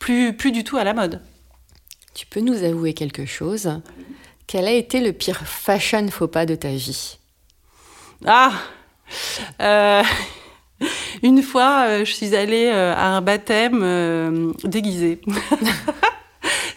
plus 0.00 0.32
plus 0.36 0.50
du 0.52 0.64
tout 0.64 0.76
à 0.76 0.84
la 0.84 0.92
mode. 0.94 1.20
Tu 2.14 2.26
peux 2.26 2.40
nous 2.40 2.62
avouer 2.64 2.94
quelque 2.94 3.26
chose? 3.26 3.70
Quel 4.46 4.66
a 4.66 4.72
été 4.72 5.00
le 5.00 5.12
pire 5.12 5.40
fashion 5.46 6.08
faux 6.10 6.28
pas 6.28 6.46
de 6.46 6.54
ta 6.54 6.68
vie 6.68 7.18
Ah 8.26 8.52
Euh, 9.60 10.02
Une 11.22 11.42
fois, 11.42 11.86
euh, 11.86 12.04
je 12.04 12.12
suis 12.12 12.34
allée 12.34 12.66
euh, 12.66 12.94
à 12.94 13.06
un 13.06 13.20
baptême 13.20 14.52
déguisée. 14.64 15.20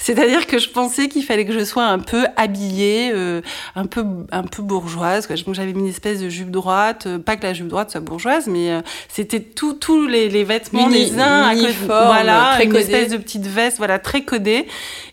C'est-à-dire 0.07 0.47
que 0.47 0.57
je 0.57 0.69
pensais 0.69 1.09
qu'il 1.09 1.23
fallait 1.25 1.43
que 1.45 1.51
je 1.51 1.65
sois 1.65 1.83
un 1.83 1.99
peu 1.99 2.25
habillée, 2.37 3.11
euh, 3.13 3.41
un 3.75 3.85
peu 3.85 4.05
un 4.31 4.43
peu 4.43 4.61
bourgeoise. 4.63 5.27
quoi. 5.27 5.35
Donc 5.35 5.53
j'avais 5.53 5.73
mis 5.73 5.81
une 5.81 5.87
espèce 5.89 6.21
de 6.21 6.29
jupe 6.29 6.49
droite, 6.49 7.07
euh, 7.07 7.19
pas 7.19 7.35
que 7.35 7.43
la 7.43 7.53
jupe 7.53 7.67
droite 7.67 7.91
soit 7.91 7.99
bourgeoise, 7.99 8.47
mais 8.47 8.71
euh, 8.71 8.79
c'était 9.09 9.41
tout- 9.41 9.73
tous 9.73 10.07
les, 10.07 10.29
les 10.29 10.45
vêtements 10.45 10.87
Uni- 10.89 11.09
les 11.11 11.19
uns 11.19 11.41
à 11.49 11.53
côté. 11.55 11.73
Voilà, 11.87 12.51
très 12.55 12.63
une 12.63 12.71
codé. 12.71 12.83
espèce 12.83 13.09
de 13.11 13.17
petite 13.17 13.47
veste, 13.47 13.77
voilà, 13.79 13.99
très 13.99 14.21
codée. 14.21 14.65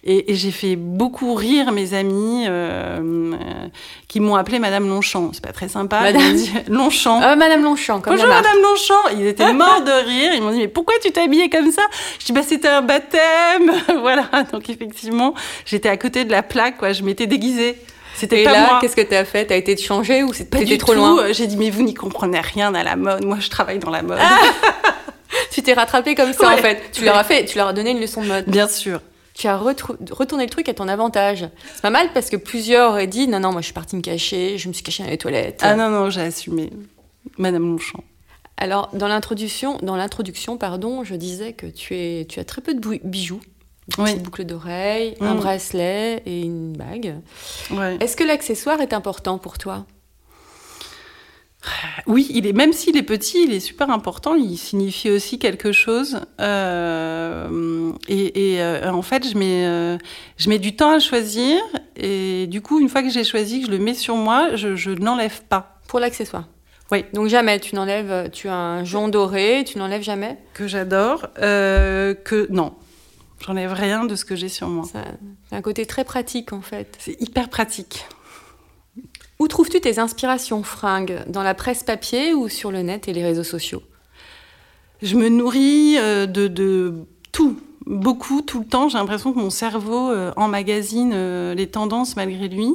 Et, 0.05 0.31
et 0.31 0.35
j'ai 0.37 0.53
fait 0.53 0.77
beaucoup 0.77 1.35
rire 1.35 1.73
mes 1.73 1.95
amis 1.95 2.45
euh, 2.47 3.33
qui 4.15 4.21
m'ont 4.21 4.37
appelée 4.37 4.61
Madame 4.61 4.89
Longchamp. 4.89 5.31
C'est 5.33 5.43
pas 5.43 5.51
très 5.53 5.67
sympa. 5.69 6.01
Madame- 6.03 6.35
dit, 6.37 6.49
Longchamp. 6.69 7.19
Ah, 7.21 7.35
Madame 7.35 7.65
Longchamp, 7.65 8.01
comme 8.01 8.15
Bonjour. 8.15 8.29
Madame 8.29 8.63
Longchamp. 8.63 9.09
Ils 9.19 9.27
étaient 9.27 9.53
morts 9.53 9.83
de 9.83 9.91
rire. 9.91 10.31
Ils 10.37 10.41
m'ont 10.41 10.53
dit 10.53 10.59
mais 10.59 10.69
pourquoi 10.69 10.95
tu 11.03 11.11
t'es 11.11 11.23
habillée 11.23 11.51
comme 11.51 11.73
ça? 11.73 11.83
Je 12.21 12.27
dis 12.27 12.31
bah 12.33 12.43
c'était 12.47 12.69
un 12.69 12.81
baptême. 12.83 13.73
voilà. 14.03 14.29
Donc 14.53 14.71
effectivement 14.71 15.35
j'étais 15.67 15.89
à 15.89 15.97
côté 15.97 16.25
de 16.25 16.31
la 16.31 16.45
plaque, 16.45 16.79
quoi. 16.79 16.93
Je 16.93 17.03
m'étais 17.03 17.27
déguisée. 17.27 17.77
C'était 18.15 18.45
pas 18.45 18.53
là, 18.53 18.61
moi. 18.69 18.79
qu'est-ce 18.81 18.95
que 18.95 19.01
t'as 19.01 19.25
fait? 19.25 19.47
T'as 19.47 19.57
été 19.57 19.75
te 19.75 19.83
changer 19.83 20.23
ou 20.23 20.29
Pas 20.29 20.35
c'était 20.35 20.65
du 20.65 20.79
trop 20.79 20.93
tout. 20.93 20.99
loin? 21.01 21.33
J'ai 21.33 21.49
dit, 21.49 21.57
mais 21.57 21.71
vous 21.71 21.83
n'y 21.83 21.95
comprenez 21.95 22.39
rien 22.41 22.73
à 22.73 22.85
la 22.85 22.95
mode. 22.95 23.25
Moi, 23.25 23.39
je 23.41 23.51
travaille 23.51 23.81
dans 23.81 23.91
la 23.91 24.03
mode. 24.03 24.21
Tu 25.51 25.61
t'es 25.63 25.73
rattrapé 25.73 26.15
comme 26.15 26.33
ça 26.33 26.51
en 26.53 26.57
fait. 26.59 26.81
Tu 26.93 27.05
leur 27.05 27.17
as 27.17 27.25
fait, 27.25 27.45
tu 27.47 27.59
leur 27.59 27.67
as 27.67 27.73
donné 27.73 27.91
une 27.91 28.01
leçon 28.01 28.23
de 28.23 28.29
mode. 28.29 28.45
Bien 28.47 28.69
sûr. 28.69 29.01
Tu 29.35 29.49
as 29.49 29.57
retourné 29.59 30.45
le 30.45 30.51
truc 30.51 30.69
à 30.69 30.75
ton 30.75 30.87
avantage. 30.89 31.49
C'est 31.75 31.83
pas 31.83 31.91
mal 31.91 32.09
parce 32.15 32.31
que 32.31 32.37
plusieurs 32.37 32.91
auraient 32.93 33.09
dit 33.09 33.27
non 33.29 33.41
non 33.41 33.51
moi 33.53 33.61
je 33.61 33.67
suis 33.67 33.75
partie 33.75 33.97
me 33.97 34.01
cacher, 34.01 34.57
je 34.59 34.69
me 34.69 34.73
suis 34.73 34.83
cachée 34.85 35.03
dans 35.03 35.11
les 35.11 35.19
toilettes. 35.19 35.61
Ah 35.63 35.75
non, 35.75 35.91
non, 35.91 36.09
j'ai 36.09 36.21
assumé. 36.23 36.71
Madame 37.37 37.65
Longchamp. 37.67 38.05
Alors 38.57 38.91
dans 38.93 39.09
l'introduction, 39.09 39.79
dans 39.83 39.97
l'introduction 39.97 40.57
pardon, 40.57 41.03
je 41.03 41.17
disais 41.17 41.53
que 41.53 41.67
tu 41.67 41.97
es, 41.97 42.27
tu 42.29 42.39
as 42.39 42.45
très 42.45 42.63
peu 42.63 42.75
de 42.75 43.01
bijoux. 43.03 43.41
Une 43.99 44.05
Oui. 44.05 44.15
boucle 44.15 44.45
d'oreille, 44.45 45.15
un 45.21 45.35
Mm. 45.35 45.39
bracelet 45.41 46.23
et 46.25 46.41
une 46.43 46.73
bague. 46.75 47.17
Ouais. 47.71 47.97
Est-ce 48.01 48.17
que 48.17 48.25
l'accessoire 48.25 48.81
est 48.81 48.95
important 48.95 49.37
pour 49.39 49.59
toi? 49.59 49.85
Oui, 52.07 52.27
il 52.31 52.47
est, 52.47 52.53
même 52.53 52.73
s'il 52.73 52.97
est 52.97 53.03
petit, 53.03 53.45
il 53.45 53.53
est 53.53 53.61
super 53.61 53.91
important. 53.91 54.35
Il 54.35 54.57
signifie 54.57 55.11
aussi 55.11 55.39
quelque 55.39 55.73
chose. 55.73 56.21
Euh, 56.41 57.93
et 58.09 58.55
et, 58.55 58.63
euh, 58.63 58.91
en 58.91 59.03
fait, 59.03 59.29
je 59.29 59.37
mets, 59.37 59.67
euh, 59.67 59.99
je 60.37 60.49
mets 60.49 60.59
du 60.59 60.77
temps 60.77 60.91
à 60.91 60.99
choisir. 60.99 61.61
Et 61.97 62.47
du 62.47 62.61
coup, 62.61 62.81
une 62.81 62.89
fois 62.89 63.03
que 63.03 63.11
j'ai 63.11 63.25
choisi, 63.25 63.61
que 63.61 63.67
je 63.67 63.71
le 63.71 63.79
mets 63.79 63.95
sur 63.95 64.17
moi, 64.17 64.57
je, 64.57 64.77
je 64.77 64.91
ne 64.91 65.05
l'enlève 65.05 65.43
pas. 65.49 65.79
Pour 65.89 66.01
l'accessoire 66.01 66.49
Oui. 66.91 67.05
Donc 67.13 67.29
jamais 67.29 67.61
tu 67.61 67.75
n'enlèves, 67.75 68.31
tu 68.31 68.49
as 68.49 68.55
un 68.55 68.85
jonc 68.85 69.09
doré, 69.09 69.65
tu 69.67 69.79
n'enlèves 69.79 70.03
jamais? 70.03 70.39
Que 70.55 70.67
j'adore. 70.67 71.29
que 71.37 72.47
non, 72.51 72.75
j'enlève 73.41 73.73
rien 73.73 74.05
de 74.05 74.17
ce 74.17 74.25
que 74.25 74.37
j'ai 74.37 74.49
sur 74.49 74.69
moi. 74.69 74.85
C'est 75.49 75.57
un 75.57 75.63
côté 75.63 75.87
très 75.87 76.05
pratique 76.05 76.53
en 76.53 76.61
fait. 76.61 76.97
C'est 76.99 77.21
hyper 77.21 77.49
pratique. 77.49 78.07
Où 79.39 79.49
trouves-tu 79.49 79.81
tes 79.81 79.99
inspirations 79.99 80.63
fringues 80.63 81.21
Dans 81.27 81.43
la 81.43 81.55
presse 81.55 81.83
papier 81.83 82.35
ou 82.35 82.49
sur 82.49 82.71
le 82.71 82.83
net 82.83 83.09
et 83.09 83.13
les 83.13 83.23
réseaux 83.23 83.45
sociaux? 83.45 83.83
Je 85.03 85.17
me 85.17 85.29
nourris 85.29 85.99
euh, 85.99 86.27
de, 86.27 86.95
tout, 87.33 87.59
beaucoup, 87.85 88.43
tout 88.43 88.61
le 88.61 88.65
temps. 88.65 88.89
J'ai 88.89 88.99
l'impression 88.99 89.33
que 89.33 89.39
mon 89.39 89.51
cerveau 89.51 90.11
euh, 90.11 90.33
emmagasine 90.37 91.13
euh, 91.15 91.55
les 91.55 91.67
tendances 91.67 92.17
malgré 92.17 92.49
lui. 92.49 92.75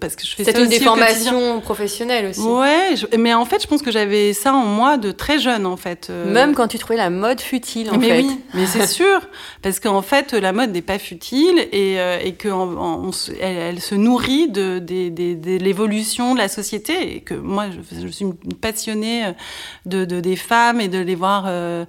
Parce 0.00 0.16
que 0.16 0.26
je 0.26 0.34
fais 0.34 0.44
C'est 0.44 0.58
une 0.58 0.70
formations 0.82 1.60
professionnelles 1.60 2.26
aussi. 2.30 2.40
Ouais, 2.40 2.94
je- 2.96 3.16
mais 3.16 3.34
en 3.34 3.44
fait, 3.44 3.62
je 3.62 3.66
pense 3.66 3.82
que 3.82 3.90
j'avais 3.90 4.32
ça 4.32 4.52
en 4.52 4.64
moi 4.64 4.96
de 4.96 5.12
très 5.12 5.38
jeune, 5.38 5.66
en 5.66 5.76
fait. 5.76 6.08
euh. 6.10 6.32
Même 6.32 6.54
quand 6.54 6.68
tu 6.68 6.78
trouvais 6.78 6.96
la 6.96 7.10
mode 7.10 7.40
futile 7.40 7.90
en 7.90 7.98
mais 7.98 8.08
fait. 8.08 8.22
oui, 8.22 8.40
mais 8.54 8.66
c'est 8.66 8.86
sûr, 8.86 9.20
parce 9.62 9.80
qu'en 9.80 10.02
fait, 10.02 10.32
la 10.32 10.52
mode 10.52 10.70
n'est 10.72 10.82
pas 10.82 10.98
futile 10.98 11.58
et, 11.72 11.98
euh, 12.00 12.18
et 12.22 12.32
que 12.34 12.48
en- 12.48 12.76
en- 12.76 13.04
on 13.04 13.12
se- 13.12 13.32
elle, 13.40 13.56
elle 13.56 13.80
se 13.80 13.94
nourrit 13.94 14.48
de, 14.48 14.78
des- 14.78 15.10
des- 15.10 15.34
de 15.34 15.56
l'évolution 15.62 16.34
de 16.34 16.38
la 16.38 16.48
société 16.48 17.16
et 17.16 17.20
que 17.20 17.34
moi, 17.34 17.66
je, 17.70 18.00
je 18.02 18.08
suis 18.08 18.26
passionnée 18.60 19.24
de, 19.86 20.04
de- 20.04 20.20
des 20.20 20.36
femmes 20.36 20.80
et 20.80 20.88
de 20.88 20.98
les 20.98 21.14
voir 21.14 21.44
euh, 21.46 21.84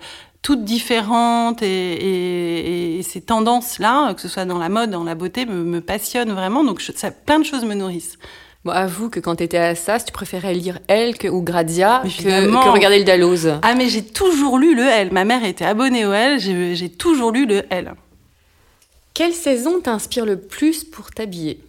toutes 0.46 0.64
différentes 0.64 1.64
et, 1.64 1.94
et- 1.94 3.00
et 3.00 3.02
ces 3.02 3.20
tendances-là, 3.20 4.14
que 4.14 4.22
ce 4.22 4.28
soit 4.28 4.46
dans 4.46 4.60
la 4.60 4.70
mode, 4.70 4.92
dans 4.92 5.04
la 5.04 5.16
beauté, 5.16 5.48
me, 5.48 5.64
me 5.64 5.82
passionnent 5.82 6.32
vraiment. 6.32 6.64
Donc, 6.64 6.80
je- 6.82 6.92
ça, 6.96 7.10
plein 7.10 7.40
de 7.40 7.44
choses 7.46 7.66
me 7.66 7.74
nourrissent. 7.74 8.20
Bon, 8.64 8.72
avoue 8.72 9.10
que 9.10 9.20
quand 9.20 9.38
t'étais 9.38 9.58
à 9.58 9.74
SAS, 9.74 10.06
tu 10.06 10.12
préférais 10.12 10.54
lire 10.54 10.78
Elle 10.88 11.18
que, 11.18 11.28
ou 11.28 11.42
Grazia 11.42 12.04
que, 12.04 12.24
que 12.64 12.70
regarder 12.70 13.00
le 13.00 13.04
Dalloz. 13.06 13.58
Ah, 13.64 13.74
mais 13.74 13.90
j'ai 13.90 14.04
toujours 14.04 14.60
lu 14.60 14.76
le 14.76 14.84
L. 14.84 15.10
Ma 15.12 15.24
mère 15.24 15.44
était 15.44 15.66
abonnée 15.66 16.06
au 16.06 16.14
L. 16.14 16.40
J'ai 16.40 16.90
toujours 16.90 17.32
lu 17.32 17.48
le 17.48 17.64
L. 17.72 17.96
Quelle 19.16 19.34
saison 19.34 19.80
t'inspire 19.82 20.26
le 20.28 20.38
plus 20.40 20.84
pour 20.84 21.10
t'habiller? 21.10 21.60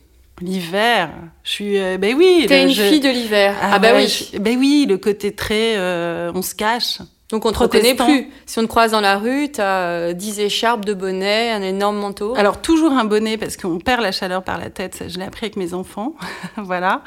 L'hiver, 0.42 1.08
je 1.44 1.50
suis. 1.50 1.78
euh, 1.78 1.96
ben 1.96 2.14
oui. 2.14 2.44
T'es 2.46 2.62
une 2.64 2.68
je- 2.70 2.82
fille 2.82 3.00
de 3.00 3.08
l'hiver. 3.08 3.54
Ah, 3.62 3.78
bah 3.78 3.92
ouais, 3.94 4.04
oui. 4.04 4.28
je- 4.34 4.38
ben 4.38 4.58
oui, 4.58 4.84
le 4.86 4.98
côté 4.98 5.32
très. 5.34 5.76
euh, 5.78 6.30
on 6.34 6.42
se 6.42 6.54
cache. 6.54 6.98
Donc 7.30 7.44
on 7.44 7.52
te 7.52 7.58
reconnaît 7.58 7.94
plus. 7.94 8.30
Si 8.46 8.58
on 8.58 8.62
te 8.62 8.68
croise 8.68 8.92
dans 8.92 9.00
la 9.00 9.18
rue, 9.18 9.50
t'as 9.50 9.88
euh, 9.88 10.12
10 10.12 10.40
écharpes, 10.40 10.84
de 10.84 10.94
bonnets, 10.94 11.50
un 11.50 11.62
énorme 11.62 11.96
manteau. 11.96 12.34
Alors, 12.36 12.62
toujours 12.62 12.92
un 12.92 13.04
bonnet 13.04 13.36
parce 13.36 13.56
qu'on 13.56 13.78
perd 13.80 14.00
la 14.00 14.12
chaleur 14.12 14.44
par 14.44 14.58
la 14.58 14.70
tête. 14.70 14.94
Ça, 14.94 15.08
je 15.08 15.18
l'ai 15.18 15.24
appris 15.24 15.46
avec 15.46 15.56
mes 15.56 15.74
enfants. 15.74 16.14
voilà. 16.56 17.02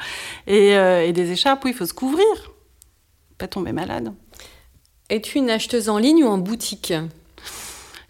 Et, 0.46 0.76
euh, 0.76 1.06
et 1.06 1.12
des 1.12 1.32
écharpes, 1.32 1.64
oui, 1.64 1.70
il 1.70 1.76
faut 1.76 1.86
se 1.86 1.94
couvrir. 1.94 2.26
Pas 3.38 3.48
tomber 3.48 3.72
malade. 3.72 4.12
Es-tu 5.08 5.38
une 5.38 5.50
acheteuse 5.50 5.88
en 5.88 5.96
ligne 5.96 6.22
ou 6.22 6.28
en 6.28 6.38
boutique? 6.38 6.92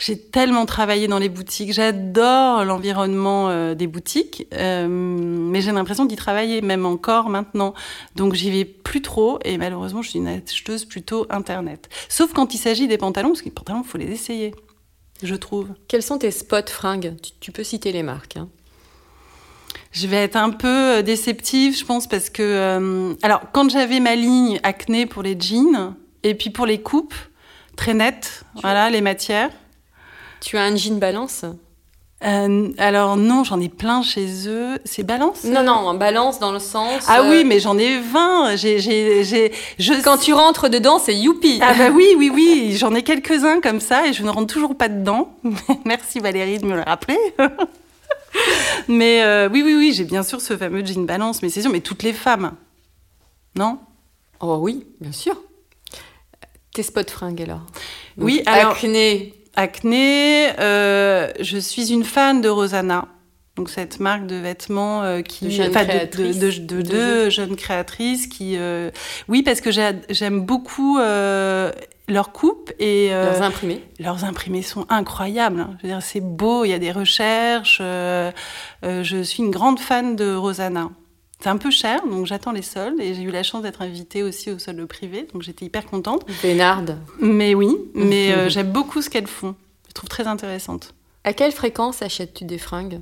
J'ai 0.00 0.18
tellement 0.18 0.64
travaillé 0.64 1.08
dans 1.08 1.18
les 1.18 1.28
boutiques. 1.28 1.74
J'adore 1.74 2.64
l'environnement 2.64 3.50
euh, 3.50 3.74
des 3.74 3.86
boutiques, 3.86 4.46
euh, 4.54 4.88
mais 4.88 5.60
j'ai 5.60 5.72
l'impression 5.72 6.06
d'y 6.06 6.16
travailler 6.16 6.62
même 6.62 6.86
encore 6.86 7.28
maintenant. 7.28 7.74
Donc 8.16 8.32
j'y 8.32 8.50
vais 8.50 8.64
plus 8.64 9.02
trop 9.02 9.38
et 9.44 9.58
malheureusement 9.58 10.00
je 10.00 10.08
suis 10.08 10.18
une 10.18 10.26
acheteuse 10.26 10.86
plutôt 10.86 11.26
internet. 11.28 11.90
Sauf 12.08 12.32
quand 12.32 12.54
il 12.54 12.58
s'agit 12.58 12.88
des 12.88 12.96
pantalons, 12.96 13.28
parce 13.28 13.42
que 13.42 13.44
les 13.50 13.50
pantalons, 13.50 13.82
il 13.84 13.88
faut 13.88 13.98
les 13.98 14.10
essayer, 14.10 14.54
je 15.22 15.34
trouve. 15.34 15.68
Quels 15.86 16.02
sont 16.02 16.16
tes 16.16 16.30
spots 16.30 16.70
fringues? 16.70 17.16
Tu, 17.22 17.32
tu 17.38 17.52
peux 17.52 17.62
citer 17.62 17.92
les 17.92 18.02
marques. 18.02 18.38
hein. 18.38 18.48
Je 19.92 20.06
vais 20.06 20.16
être 20.16 20.36
un 20.36 20.50
peu 20.50 20.98
euh, 20.98 21.02
déceptive, 21.02 21.76
je 21.76 21.84
pense, 21.84 22.06
parce 22.06 22.30
que... 22.30 22.42
euh, 22.42 23.14
alors, 23.22 23.42
quand 23.52 23.68
j'avais 23.68 24.00
ma 24.00 24.14
ligne 24.14 24.60
acné 24.62 25.04
pour 25.04 25.22
les 25.22 25.38
jeans, 25.38 25.94
et 26.22 26.34
puis 26.34 26.48
pour 26.48 26.64
les 26.64 26.80
coupes, 26.80 27.14
très 27.76 27.92
nettes, 27.92 28.44
voilà, 28.62 28.88
les 28.88 29.02
matières. 29.02 29.50
Tu 30.40 30.56
as 30.56 30.62
un 30.62 30.76
jean 30.76 30.98
balance 30.98 31.44
Euh, 32.24 32.68
alors 32.78 33.16
non, 33.16 33.44
j'en 33.44 33.60
ai 33.60 33.68
plein 33.68 34.02
chez 34.02 34.46
eux. 34.48 34.78
C'est 34.84 35.02
balance 35.02 35.44
Non, 35.44 35.62
non, 35.62 35.72
en 35.72 35.94
balance 35.94 36.38
dans 36.38 36.52
le 36.52 36.58
sens. 36.58 37.04
Ah 37.08 37.20
euh, 37.20 37.30
oui, 37.30 37.44
mais 37.44 37.60
j'en 37.60 37.78
ai 37.78 37.98
20. 37.98 38.56
J'ai, 38.56 38.78
j'ai, 38.78 39.24
j'ai, 39.24 39.52
je... 39.78 39.94
Quand 40.02 40.18
tu 40.18 40.32
rentres 40.34 40.68
dedans, 40.68 40.98
c'est 40.98 41.14
youpi. 41.16 41.58
Ah 41.62 41.74
bah 41.74 41.90
oui, 41.90 42.06
oui, 42.18 42.30
oui, 42.32 42.76
j'en 42.78 42.94
ai 42.94 43.02
quelques-uns 43.02 43.60
comme 43.60 43.80
ça 43.80 44.06
et 44.06 44.12
je 44.12 44.22
ne 44.22 44.30
rentre 44.30 44.52
toujours 44.52 44.76
pas 44.76 44.88
dedans. 44.88 45.34
Merci 45.84 46.20
Valérie 46.20 46.58
de 46.58 46.66
me 46.66 46.74
le 46.76 46.82
rappeler. 46.82 47.18
mais 48.88 49.22
euh, 49.22 49.48
oui, 49.50 49.62
oui, 49.64 49.74
oui, 49.74 49.92
j'ai 49.94 50.04
bien 50.04 50.22
sûr 50.22 50.40
ce 50.40 50.56
fameux 50.56 50.84
jean 50.84 51.04
balance, 51.06 51.42
mais 51.42 51.48
c'est 51.48 51.62
sûr, 51.62 51.70
mais 51.70 51.80
toutes 51.80 52.02
les 52.02 52.12
femmes. 52.12 52.52
Non? 53.56 53.78
Oh 54.40 54.58
oui, 54.60 54.86
bien 55.00 55.12
sûr. 55.12 55.36
Tes 56.72 56.82
spots 56.82 57.08
fringues 57.10 57.42
alors 57.42 57.60
Donc, 58.16 58.26
Oui, 58.26 58.42
alors- 58.46 58.72
Acné. 58.72 59.34
Acné, 59.64 60.58
euh, 60.58 61.28
je 61.38 61.58
suis 61.58 61.92
une 61.92 62.02
fan 62.04 62.40
de 62.40 62.48
Rosanna. 62.48 63.08
Donc 63.56 63.68
cette 63.68 64.00
marque 64.00 64.26
de 64.26 64.36
vêtements 64.36 65.02
euh, 65.02 65.20
qui 65.20 65.44
De 65.44 65.50
jeunes 65.50 65.72
de, 66.66 66.80
de, 66.80 67.28
jeunes 67.28 67.56
créatrices 67.56 68.26
qui 68.26 68.54
euh, 68.56 68.90
oui 69.28 69.42
parce 69.42 69.60
que 69.60 69.70
j'ai- 69.70 70.00
j'aime 70.08 70.40
beaucoup 70.46 70.98
euh, 70.98 71.70
leur 72.08 72.32
coupe 72.32 72.72
et 72.78 73.10
Leurs 73.10 73.42
imprimés. 73.42 73.82
leurs 73.98 74.24
imprimés 74.24 74.62
sont 74.62 74.86
incroyables. 74.88 75.60
hein. 75.60 75.76
Je 75.82 75.88
veux 75.88 75.92
dire 75.92 76.02
c'est 76.02 76.20
beau, 76.22 76.64
il 76.64 76.70
y 76.70 76.72
a 76.72 76.78
des 76.78 76.92
recherches. 76.92 77.80
je 77.80 79.22
suis 79.22 79.42
une 79.42 79.50
grande 79.50 79.78
fan 79.78 80.16
de 80.16 80.34
Rosanna. 80.34 80.88
C'est 81.40 81.48
un 81.48 81.56
peu 81.56 81.70
cher, 81.70 82.06
donc 82.06 82.26
j'attends 82.26 82.52
les 82.52 82.60
soldes 82.62 83.00
et 83.00 83.14
j'ai 83.14 83.22
eu 83.22 83.30
la 83.30 83.42
chance 83.42 83.62
d'être 83.62 83.80
invitée 83.80 84.22
aussi 84.22 84.50
au 84.50 84.58
solde 84.58 84.84
privé, 84.84 85.26
donc 85.32 85.40
j'étais 85.40 85.64
hyper 85.64 85.86
contente. 85.86 86.26
Bénarde. 86.42 86.98
Mais 87.18 87.54
oui, 87.54 87.74
mais 87.94 88.32
euh, 88.32 88.48
j'aime 88.50 88.70
beaucoup 88.70 89.00
ce 89.00 89.08
qu'elles 89.08 89.26
font. 89.26 89.54
Je 89.88 89.94
trouve 89.94 90.10
très 90.10 90.26
intéressante. 90.26 90.94
À 91.24 91.32
quelle 91.32 91.52
fréquence 91.52 92.02
achètes-tu 92.02 92.44
des 92.44 92.58
fringues? 92.58 93.00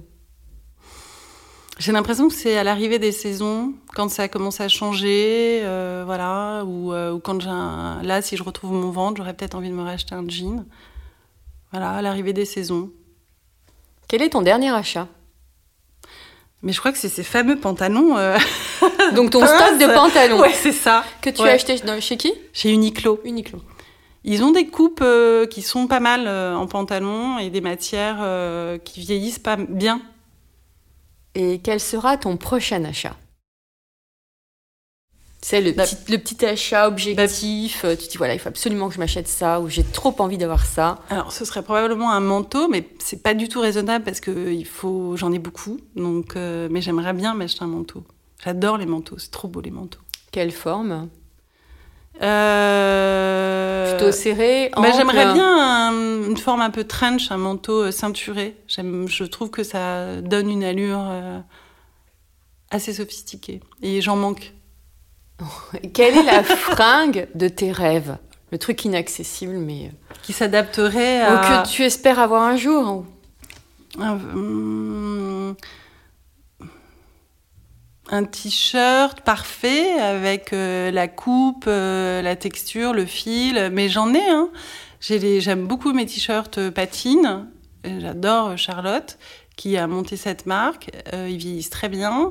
J'ai 1.81 1.91
l'impression 1.91 2.29
que 2.29 2.35
c'est 2.35 2.57
à 2.57 2.65
l'arrivée 2.65 3.01
des 3.01 3.13
saisons, 3.13 3.75
quand 3.95 4.09
ça 4.09 4.29
commence 4.29 4.61
à 4.61 4.69
changer, 4.69 5.61
euh, 5.65 6.05
voilà, 6.07 6.65
ou, 6.65 6.93
euh, 6.93 7.13
ou 7.13 7.21
quand 7.21 7.41
j'ai 7.41 7.51
un... 7.51 8.03
Là, 8.03 8.23
si 8.23 8.37
je 8.37 8.43
retrouve 8.45 8.73
mon 8.73 8.91
ventre, 8.91 9.17
j'aurais 9.17 9.35
peut-être 9.35 9.55
envie 9.57 9.69
de 9.69 9.75
me 9.75 9.83
racheter 9.83 10.15
un 10.15 10.27
jean. 10.29 10.65
Voilà, 11.73 11.91
à 11.91 12.03
l'arrivée 12.03 12.33
des 12.33 12.45
saisons. 12.45 12.91
Quel 14.09 14.23
est 14.23 14.31
ton 14.31 14.43
dernier 14.43 14.71
achat? 14.71 15.09
Mais 16.63 16.73
je 16.73 16.81
crois 16.81 16.91
que 16.93 16.99
c'est 16.99 17.09
ces 17.09 17.23
fameux 17.23 17.57
pantalons. 17.57 18.17
euh, 18.19 18.37
Donc 19.15 19.31
ton 19.31 19.41
stock 19.47 19.79
de 19.79 19.87
pantalons 19.95 20.41
Ouais, 20.41 20.53
c'est 20.53 20.73
ça. 20.73 21.05
que 21.23 21.31
tu 21.31 21.43
Ouais. 21.43 21.51
as 21.51 21.53
acheté 21.55 21.77
dans- 21.81 22.01
chez 22.01 22.17
qui? 22.17 22.33
Chez 22.53 22.71
Uniqlo. 22.71 23.21
Uniqlo. 23.25 23.61
Ils 24.25 24.43
ont 24.43 24.51
des 24.51 24.67
coupes 24.67 25.01
euh, 25.03 25.47
qui 25.47 25.63
sont 25.63 25.87
pas 25.87 26.01
mal 26.01 26.25
euh, 26.27 26.55
en 26.57 26.67
pantalon 26.67 27.39
et 27.39 27.51
des 27.51 27.61
matières 27.61 28.19
qui 28.85 29.01
vieillissent 29.01 29.39
pas 29.39 29.57
bien. 29.57 30.01
Et 31.35 31.61
quel 31.63 31.79
sera 31.79 32.17
ton 32.17 32.37
prochain 32.37 32.85
achat? 32.85 33.15
C'est 35.41 35.61
le, 35.61 35.71
Bah- 35.73 35.85
petit, 35.85 35.97
le 36.13 36.19
petit 36.19 36.45
achat 36.45 36.89
objectif. 36.89 37.85
euh, 37.85 37.95
tu 37.95 38.07
te 38.07 38.11
dis 38.11 38.19
voilà, 38.19 38.35
il 38.35 38.41
faut 38.41 38.49
absolument 38.49 38.89
que 38.89 38.95
je 38.95 38.99
m'achète 38.99 39.29
ça 39.29 39.61
ou 39.61 39.69
j'ai 39.69 39.85
trop 39.85 40.15
envie 40.19 40.37
d'avoir 40.37 40.65
ça. 40.67 40.99
Alors, 41.11 41.33
ce 41.33 41.45
serait 41.45 41.63
probablement 41.63 42.11
un 42.11 42.19
manteau, 42.21 42.67
mais 42.69 42.89
c'est 42.99 43.23
pas 43.23 43.35
du 43.35 43.49
tout 43.49 43.61
raisonnable 43.61 44.05
parce 44.05 44.19
que 44.21 44.51
il 44.53 44.67
faut, 44.67 45.17
j'en 45.17 45.33
ai 45.33 45.39
beaucoup. 45.39 45.79
Donc, 45.95 46.35
euh, 46.35 46.67
mais 46.71 46.81
j'aimerais 46.81 47.13
bien 47.13 47.35
m'acheter 47.35 47.63
un 47.63 47.69
manteau. 47.69 48.03
J'adore 48.45 48.79
les 48.79 48.87
manteaux, 48.87 49.17
c'est 49.19 49.31
trop 49.31 49.47
beau 49.49 49.61
les 49.61 49.71
manteaux. 49.71 50.01
Quelle 50.33 50.51
forme? 50.51 51.09
Euh... 52.21 53.97
Plutôt 53.97 54.13
serré 54.13 54.71
bah, 54.77 54.91
J'aimerais 54.97 55.33
bien 55.35 55.89
un- 55.91 56.29
une 56.31 56.37
forme 56.37 56.61
un 56.63 56.71
peu 56.71 56.85
trench, 56.85 57.31
un 57.31 57.37
manteau 57.37 57.91
ceinturé. 57.91 58.57
J'aime, 58.67 59.07
je 59.09 59.25
trouve 59.25 59.51
que 59.51 59.63
ça 59.63 60.21
donne 60.21 60.51
une 60.51 60.65
allure 60.65 60.99
euh, 61.09 61.39
assez 62.71 62.93
sophistiquée. 62.93 63.61
Et 63.83 64.01
j'en 64.01 64.17
manque. 64.17 64.53
Quelle 65.95 66.17
est 66.17 66.23
la 66.23 66.43
fringue 66.43 67.29
de 67.35 67.49
tes 67.49 67.73
rêves? 67.73 68.17
Le 68.51 68.59
truc 68.59 68.85
inaccessible, 68.85 69.59
mais 69.59 69.91
Qui 70.23 70.33
s'adapterait 70.33 71.23
Ou 71.23 71.37
à... 71.37 71.63
que 71.63 71.69
tu 71.69 71.83
espères 71.83 72.19
avoir 72.19 72.43
un 72.43 72.57
jour. 72.57 73.05
Un, 73.99 74.13
hum, 74.13 75.55
un 78.11 78.25
t-shirt 78.25 79.21
parfait 79.21 79.99
avec 79.99 80.53
euh, 80.53 80.91
la 80.91 81.09
coupe, 81.09 81.65
euh, 81.67 82.23
la 82.23 82.37
texture, 82.37 82.95
le 82.95 83.05
fil. 83.05 83.71
Mais 83.73 83.89
j'en 83.89 84.15
ai, 84.15 84.29
hein. 84.29 84.49
J'aime 85.01 85.67
beaucoup 85.67 85.93
mes 85.93 86.07
t-shirts 86.07 86.59
euh, 86.59 86.71
patines. 86.71 87.49
Euh, 87.87 88.01
J'adore 88.01 88.49
euh, 88.49 88.57
Charlotte 88.57 89.19
qui 89.57 89.77
a 89.77 89.87
monté 89.87 90.17
cette 90.17 90.47
marque. 90.47 90.91
Euh, 91.13 91.29
ils 91.29 91.37
vieillissent 91.39 91.71
très 91.71 91.89
bien. 91.89 92.31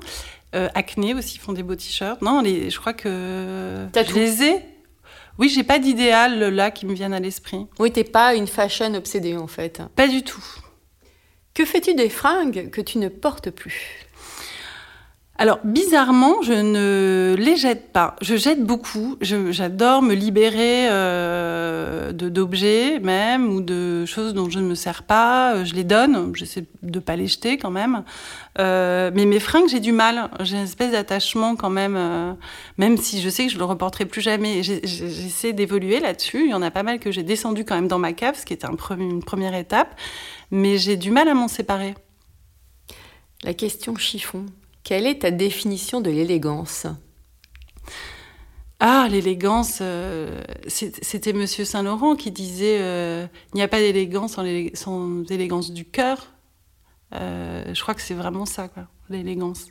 Euh, 0.58 0.70
Acné 0.74 1.14
aussi 1.14 1.38
font 1.38 1.54
des 1.54 1.62
beaux 1.64 1.76
t-shirts. 1.76 2.22
Non, 2.22 2.42
les, 2.42 2.70
je 2.70 2.80
crois 2.80 2.94
que 2.94 3.86
T'as 3.94 4.04
je 4.04 4.10
tout. 4.10 4.16
les 4.16 4.44
ai. 4.44 4.66
Oui, 5.38 5.50
j'ai 5.50 5.64
pas 5.64 5.78
d'idéal 5.78 6.40
là 6.40 6.72
qui 6.72 6.86
me 6.88 6.94
viennent 6.94 7.14
à 7.14 7.20
l'esprit. 7.20 7.68
Oui, 7.78 7.92
t'es 7.92 8.04
pas 8.04 8.34
une 8.34 8.48
fashion 8.48 8.94
obsédée 8.96 9.36
en 9.38 9.46
fait. 9.48 9.82
Pas 9.96 10.08
du 10.08 10.24
tout. 10.24 10.44
Que 11.54 11.64
fais-tu 11.64 11.94
des 11.94 12.10
fringues 12.10 12.70
que 12.72 12.82
tu 12.82 12.98
ne 12.98 13.08
portes 13.08 13.52
plus? 13.52 14.08
Alors, 15.40 15.60
bizarrement, 15.64 16.42
je 16.42 16.54
ne 16.54 17.36
les 17.38 17.58
jette 17.58 17.92
pas. 17.92 18.16
Je 18.22 18.36
jette 18.36 18.64
beaucoup. 18.64 19.18
J'adore 19.22 20.02
me 20.02 20.16
libérer 20.16 20.90
euh, 20.90 22.12
d'objets 22.12 23.00
même 23.00 23.48
ou 23.50 23.62
de 23.62 24.04
choses 24.08 24.34
dont 24.34 24.50
je 24.50 24.58
ne 24.58 24.68
me 24.68 24.74
sers 24.74 25.04
pas. 25.04 25.54
Euh, 25.54 25.66
Je 25.66 25.76
les 25.76 25.84
donne. 25.84 26.36
J'essaie 26.36 26.66
de 26.82 27.00
pas 27.00 27.16
les 27.16 27.28
jeter 27.28 27.60
quand 27.60 27.70
même. 27.70 28.04
Euh, 28.58 29.12
mais 29.14 29.26
mes 29.26 29.40
fringues, 29.40 29.70
j'ai 29.70 29.80
du 29.80 29.92
mal. 29.92 30.32
J'ai 30.40 30.58
une 30.58 30.64
espèce 30.64 30.94
d'attachement 30.94 31.56
quand 31.56 31.70
même, 31.70 32.36
même 32.80 32.98
si 32.98 33.22
je 33.22 33.30
sais 33.30 33.46
que 33.46 33.54
je 33.54 33.60
le 33.60 33.66
reporterai 33.66 34.06
plus 34.06 34.22
jamais. 34.22 34.64
J'essaie 34.64 35.54
d'évoluer 35.54 36.00
là-dessus. 36.00 36.46
Il 36.46 36.50
y 36.50 36.56
en 36.56 36.64
a 36.64 36.72
pas 36.72 36.82
mal 36.82 36.98
que 36.98 37.12
j'ai 37.12 37.24
descendu 37.24 37.64
quand 37.64 37.76
même 37.76 37.88
dans 37.88 38.00
ma 38.00 38.14
cave, 38.14 38.40
ce 38.40 38.46
qui 38.46 38.54
était 38.54 38.68
une 38.68 39.24
première 39.24 39.54
étape. 39.54 39.96
Mais 40.50 40.80
j'ai 40.80 40.98
du 40.98 41.12
mal 41.12 41.28
à 41.28 41.36
m'en 41.36 41.48
séparer. 41.48 41.94
La 43.44 43.54
question 43.54 43.96
chiffon. 43.96 44.48
Quelle 44.88 45.06
est 45.06 45.24
ta 45.24 45.32
définition 45.32 46.00
de 46.00 46.10
l'élégance? 46.10 46.88
Ah, 48.80 49.10
l'élégance, 49.12 49.80
euh, 49.82 50.42
c'était 50.70 51.34
Monsieur 51.34 51.66
Saint-Laurent 51.66 52.16
qui 52.16 52.32
disait 52.32 52.78
euh, 52.80 53.28
il 53.54 53.58
n'y 53.58 53.64
a 53.64 53.68
pas 53.68 53.80
d'élégance 53.80 54.36
sans, 54.36 54.46
sans 54.76 55.30
élégance 55.30 55.72
du 55.72 55.84
cœur. 55.84 56.32
Euh, 57.16 57.66
je 57.74 57.82
crois 57.82 57.96
que 57.96 58.02
c'est 58.02 58.14
vraiment 58.14 58.46
ça, 58.46 58.70
l'élégance. 59.10 59.66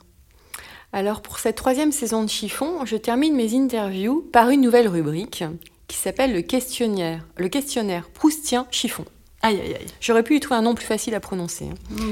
Alors 0.92 1.22
pour 1.22 1.38
cette 1.38 1.56
troisième 1.56 1.92
saison 1.92 2.22
de 2.22 2.28
chiffon, 2.28 2.84
je 2.84 2.96
termine 2.96 3.34
mes 3.34 3.54
interviews 3.54 4.20
par 4.34 4.50
une 4.50 4.60
nouvelle 4.60 4.86
rubrique 4.86 5.44
qui 5.88 5.96
s'appelle 5.96 6.34
le 6.34 6.42
questionnaire. 6.42 7.26
Le 7.38 7.48
questionnaire 7.48 8.10
proustien 8.10 8.66
chiffon. 8.70 9.06
Aïe, 9.40 9.58
aïe, 9.62 9.76
aïe. 9.76 9.86
J'aurais 9.98 10.24
pu 10.24 10.36
y 10.36 10.40
trouver 10.40 10.58
un 10.58 10.62
nom 10.62 10.74
plus 10.74 10.84
facile 10.84 11.14
à 11.14 11.20
prononcer. 11.20 11.70
hein. 11.70 11.74
Mm. 11.88 12.10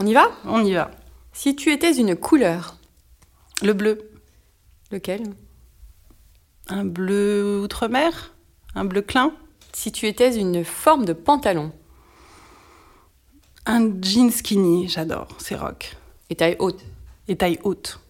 On 0.00 0.06
y 0.06 0.14
va? 0.14 0.30
On 0.46 0.64
y 0.64 0.72
va. 0.72 0.90
Si 1.38 1.54
tu 1.54 1.70
étais 1.70 1.94
une 1.94 2.16
couleur, 2.16 2.76
Le 3.62 3.74
bleu. 3.74 4.10
lequel? 4.90 5.22
Un 6.68 6.86
bleu 6.86 7.60
outre-mer? 7.62 8.32
Un 8.74 8.86
bleu 8.86 9.02
clin? 9.02 9.34
Si 9.74 9.92
tu 9.92 10.06
étais 10.06 10.34
une 10.34 10.64
forme 10.64 11.04
de 11.04 11.12
pantalon? 11.12 11.72
Un 13.66 14.00
jean 14.00 14.30
skinny, 14.30 14.88
j'adore, 14.88 15.28
c'est 15.38 15.56
rock. 15.56 15.94
et 16.30 16.36
taille 16.36 16.56
haute? 16.58 16.82
Et 17.28 17.36
taille 17.36 17.58
haute. 17.64 18.00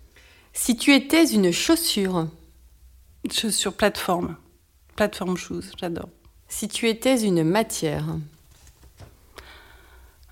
Si 0.53 0.77
tu 0.77 0.95
étais 0.95 1.25
une 1.27 1.51
chaussure, 1.51 2.29
Chaussures 3.29 3.75
plateforme. 3.75 4.37
Plateforme 4.95 5.37
shoes, 5.37 5.73
j'adore. 5.81 6.09
si 6.47 6.69
tu 6.69 6.89
étais 6.89 7.21
une 7.21 7.43
matière, 7.43 8.05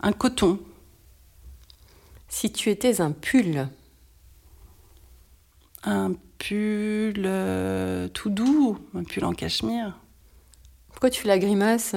Un 0.00 0.12
coton. 0.12 0.61
Si 2.35 2.51
tu 2.51 2.68
étais 2.70 3.01
un 3.01 3.12
pull, 3.12 3.68
Un 5.85 6.14
pull 6.38 7.23
euh, 7.25 8.09
tout 8.09 8.29
doux. 8.29 8.77
Un 8.94 9.05
pull 9.05 9.25
en 9.25 9.33
cachemire. 9.33 9.97
pourquoi 10.88 11.11
tu 11.11 11.20
fais 11.23 11.29
la 11.29 11.38
grimace 11.38 11.94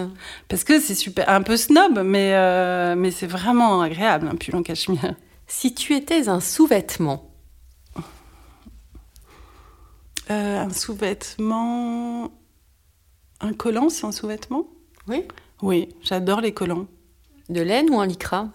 Parce 0.48 0.64
que 0.64 0.80
c'est 0.80 0.94
super, 0.94 1.28
un 1.28 1.42
peu 1.42 1.58
snob, 1.58 2.02
mais, 2.06 2.36
euh, 2.36 2.96
mais 2.96 3.10
c'est 3.10 3.26
vraiment 3.28 3.82
agréable, 3.82 4.28
un 4.28 4.36
pull 4.36 4.56
en 4.56 4.62
cachemire. 4.64 5.16
Si 5.48 5.74
tu 5.74 5.96
étais 5.96 6.30
un 6.30 6.40
sous-vêtement, 6.40 7.24
Euh, 10.30 10.60
un 10.60 10.70
sous-vêtement. 10.74 12.30
Un 13.40 13.54
collant, 13.54 13.88
c'est 13.88 14.06
un 14.06 14.12
sous-vêtement? 14.12 14.68
Oui, 15.08 15.24
Oui, 15.62 15.88
j'adore 16.04 16.42
les 16.42 16.54
collants. 16.54 16.86
de 17.50 17.62
laine 17.62 17.90
ou 17.90 17.96
en 17.96 18.04
lycra? 18.04 18.50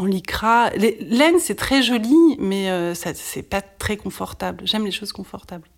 En 0.00 0.06
lycra. 0.06 0.70
Les- 0.70 0.96
Laine, 1.02 1.38
c'est 1.38 1.56
très 1.56 1.82
joli, 1.82 2.14
mais 2.38 2.70
euh, 2.70 2.94
ça, 2.94 3.12
c'est 3.12 3.42
pas 3.42 3.60
très 3.60 3.98
confortable. 3.98 4.62
J'aime 4.66 4.86
les 4.86 4.90
choses 4.92 5.12
confortables. 5.12 5.68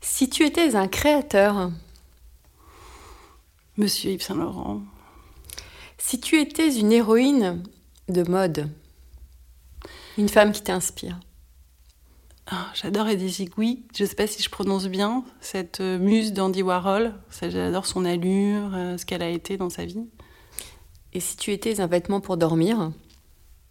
Si 0.00 0.30
tu 0.30 0.44
étais 0.46 0.74
un 0.76 0.88
créateur, 0.88 1.70
Monsieur 3.76 4.12
Yves 4.12 4.22
Saint-Laurent. 4.22 4.80
si 5.98 6.20
tu 6.20 6.40
étais 6.40 6.74
une 6.74 6.90
héroïne 6.90 7.62
de 8.08 8.22
mode, 8.22 8.70
une 10.16 10.28
femme 10.30 10.52
qui 10.52 10.62
t'inspire, 10.62 11.20
Ah, 12.46 12.66
j'adore 12.74 13.08
Eddie 13.08 13.28
Zigouy. 13.28 13.84
Je 13.96 14.04
sais 14.06 14.16
pas 14.16 14.26
si 14.26 14.42
je 14.42 14.48
prononce 14.50 14.86
bien 14.88 15.22
cette 15.40 15.80
euh, 15.80 15.98
muse 15.98 16.32
d'Andy 16.32 16.62
Warhol. 16.62 17.12
J'adore 17.42 17.84
son 17.86 18.04
allure, 18.06 18.74
euh, 18.74 18.96
ce 18.98 19.04
qu'elle 19.06 19.22
a 19.22 19.28
été 19.28 19.56
dans 19.58 19.70
sa 19.70 19.84
vie. 19.84 20.08
et 21.12 21.20
si 21.20 21.36
tu 21.36 21.52
étais 21.52 21.80
un 21.80 21.86
vêtement 21.86 22.20
pour 22.20 22.36
dormir, 22.38 22.90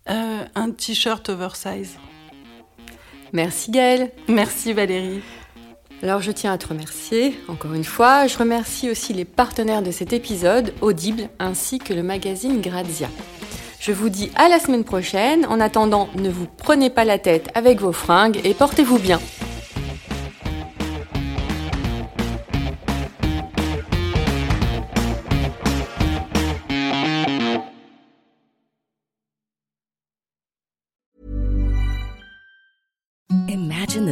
Euh, 0.10 0.44
un 0.56 0.72
t-shirt 0.72 1.30
oversize. 1.30 1.98
merci 3.32 3.72
Gaëlle. 3.72 4.12
Merci 4.28 4.74
Valérie. 4.74 5.22
Alors 6.02 6.22
je 6.22 6.32
tiens 6.32 6.54
à 6.54 6.58
te 6.58 6.68
remercier 6.68 7.40
encore 7.48 7.74
une 7.74 7.84
fois. 7.84 8.26
Je 8.28 8.38
remercie 8.38 8.90
aussi 8.90 9.14
les 9.14 9.26
partenaires 9.26 9.82
de 9.82 9.92
cet 9.92 10.14
épisode, 10.14 10.74
Audible, 10.82 11.30
ainsi 11.40 11.78
que 11.78 11.94
le 11.94 12.04
magazine 12.04 12.62
Grazia. 12.62 13.10
Je 13.80 13.92
vous 13.92 14.10
dis 14.10 14.32
à 14.36 14.50
la 14.50 14.60
semaine 14.60 14.84
prochaine. 14.84 15.46
En 15.46 15.60
attendant, 15.60 16.10
ne 16.16 16.30
vous 16.30 16.48
prenez 16.58 16.90
pas 16.90 17.06
la 17.06 17.18
tête 17.18 17.50
avec 17.54 17.80
vos 17.80 17.94
fringues 17.94 18.40
et 18.44 18.54
portez-vous 18.54 19.00
bien. 19.00 19.20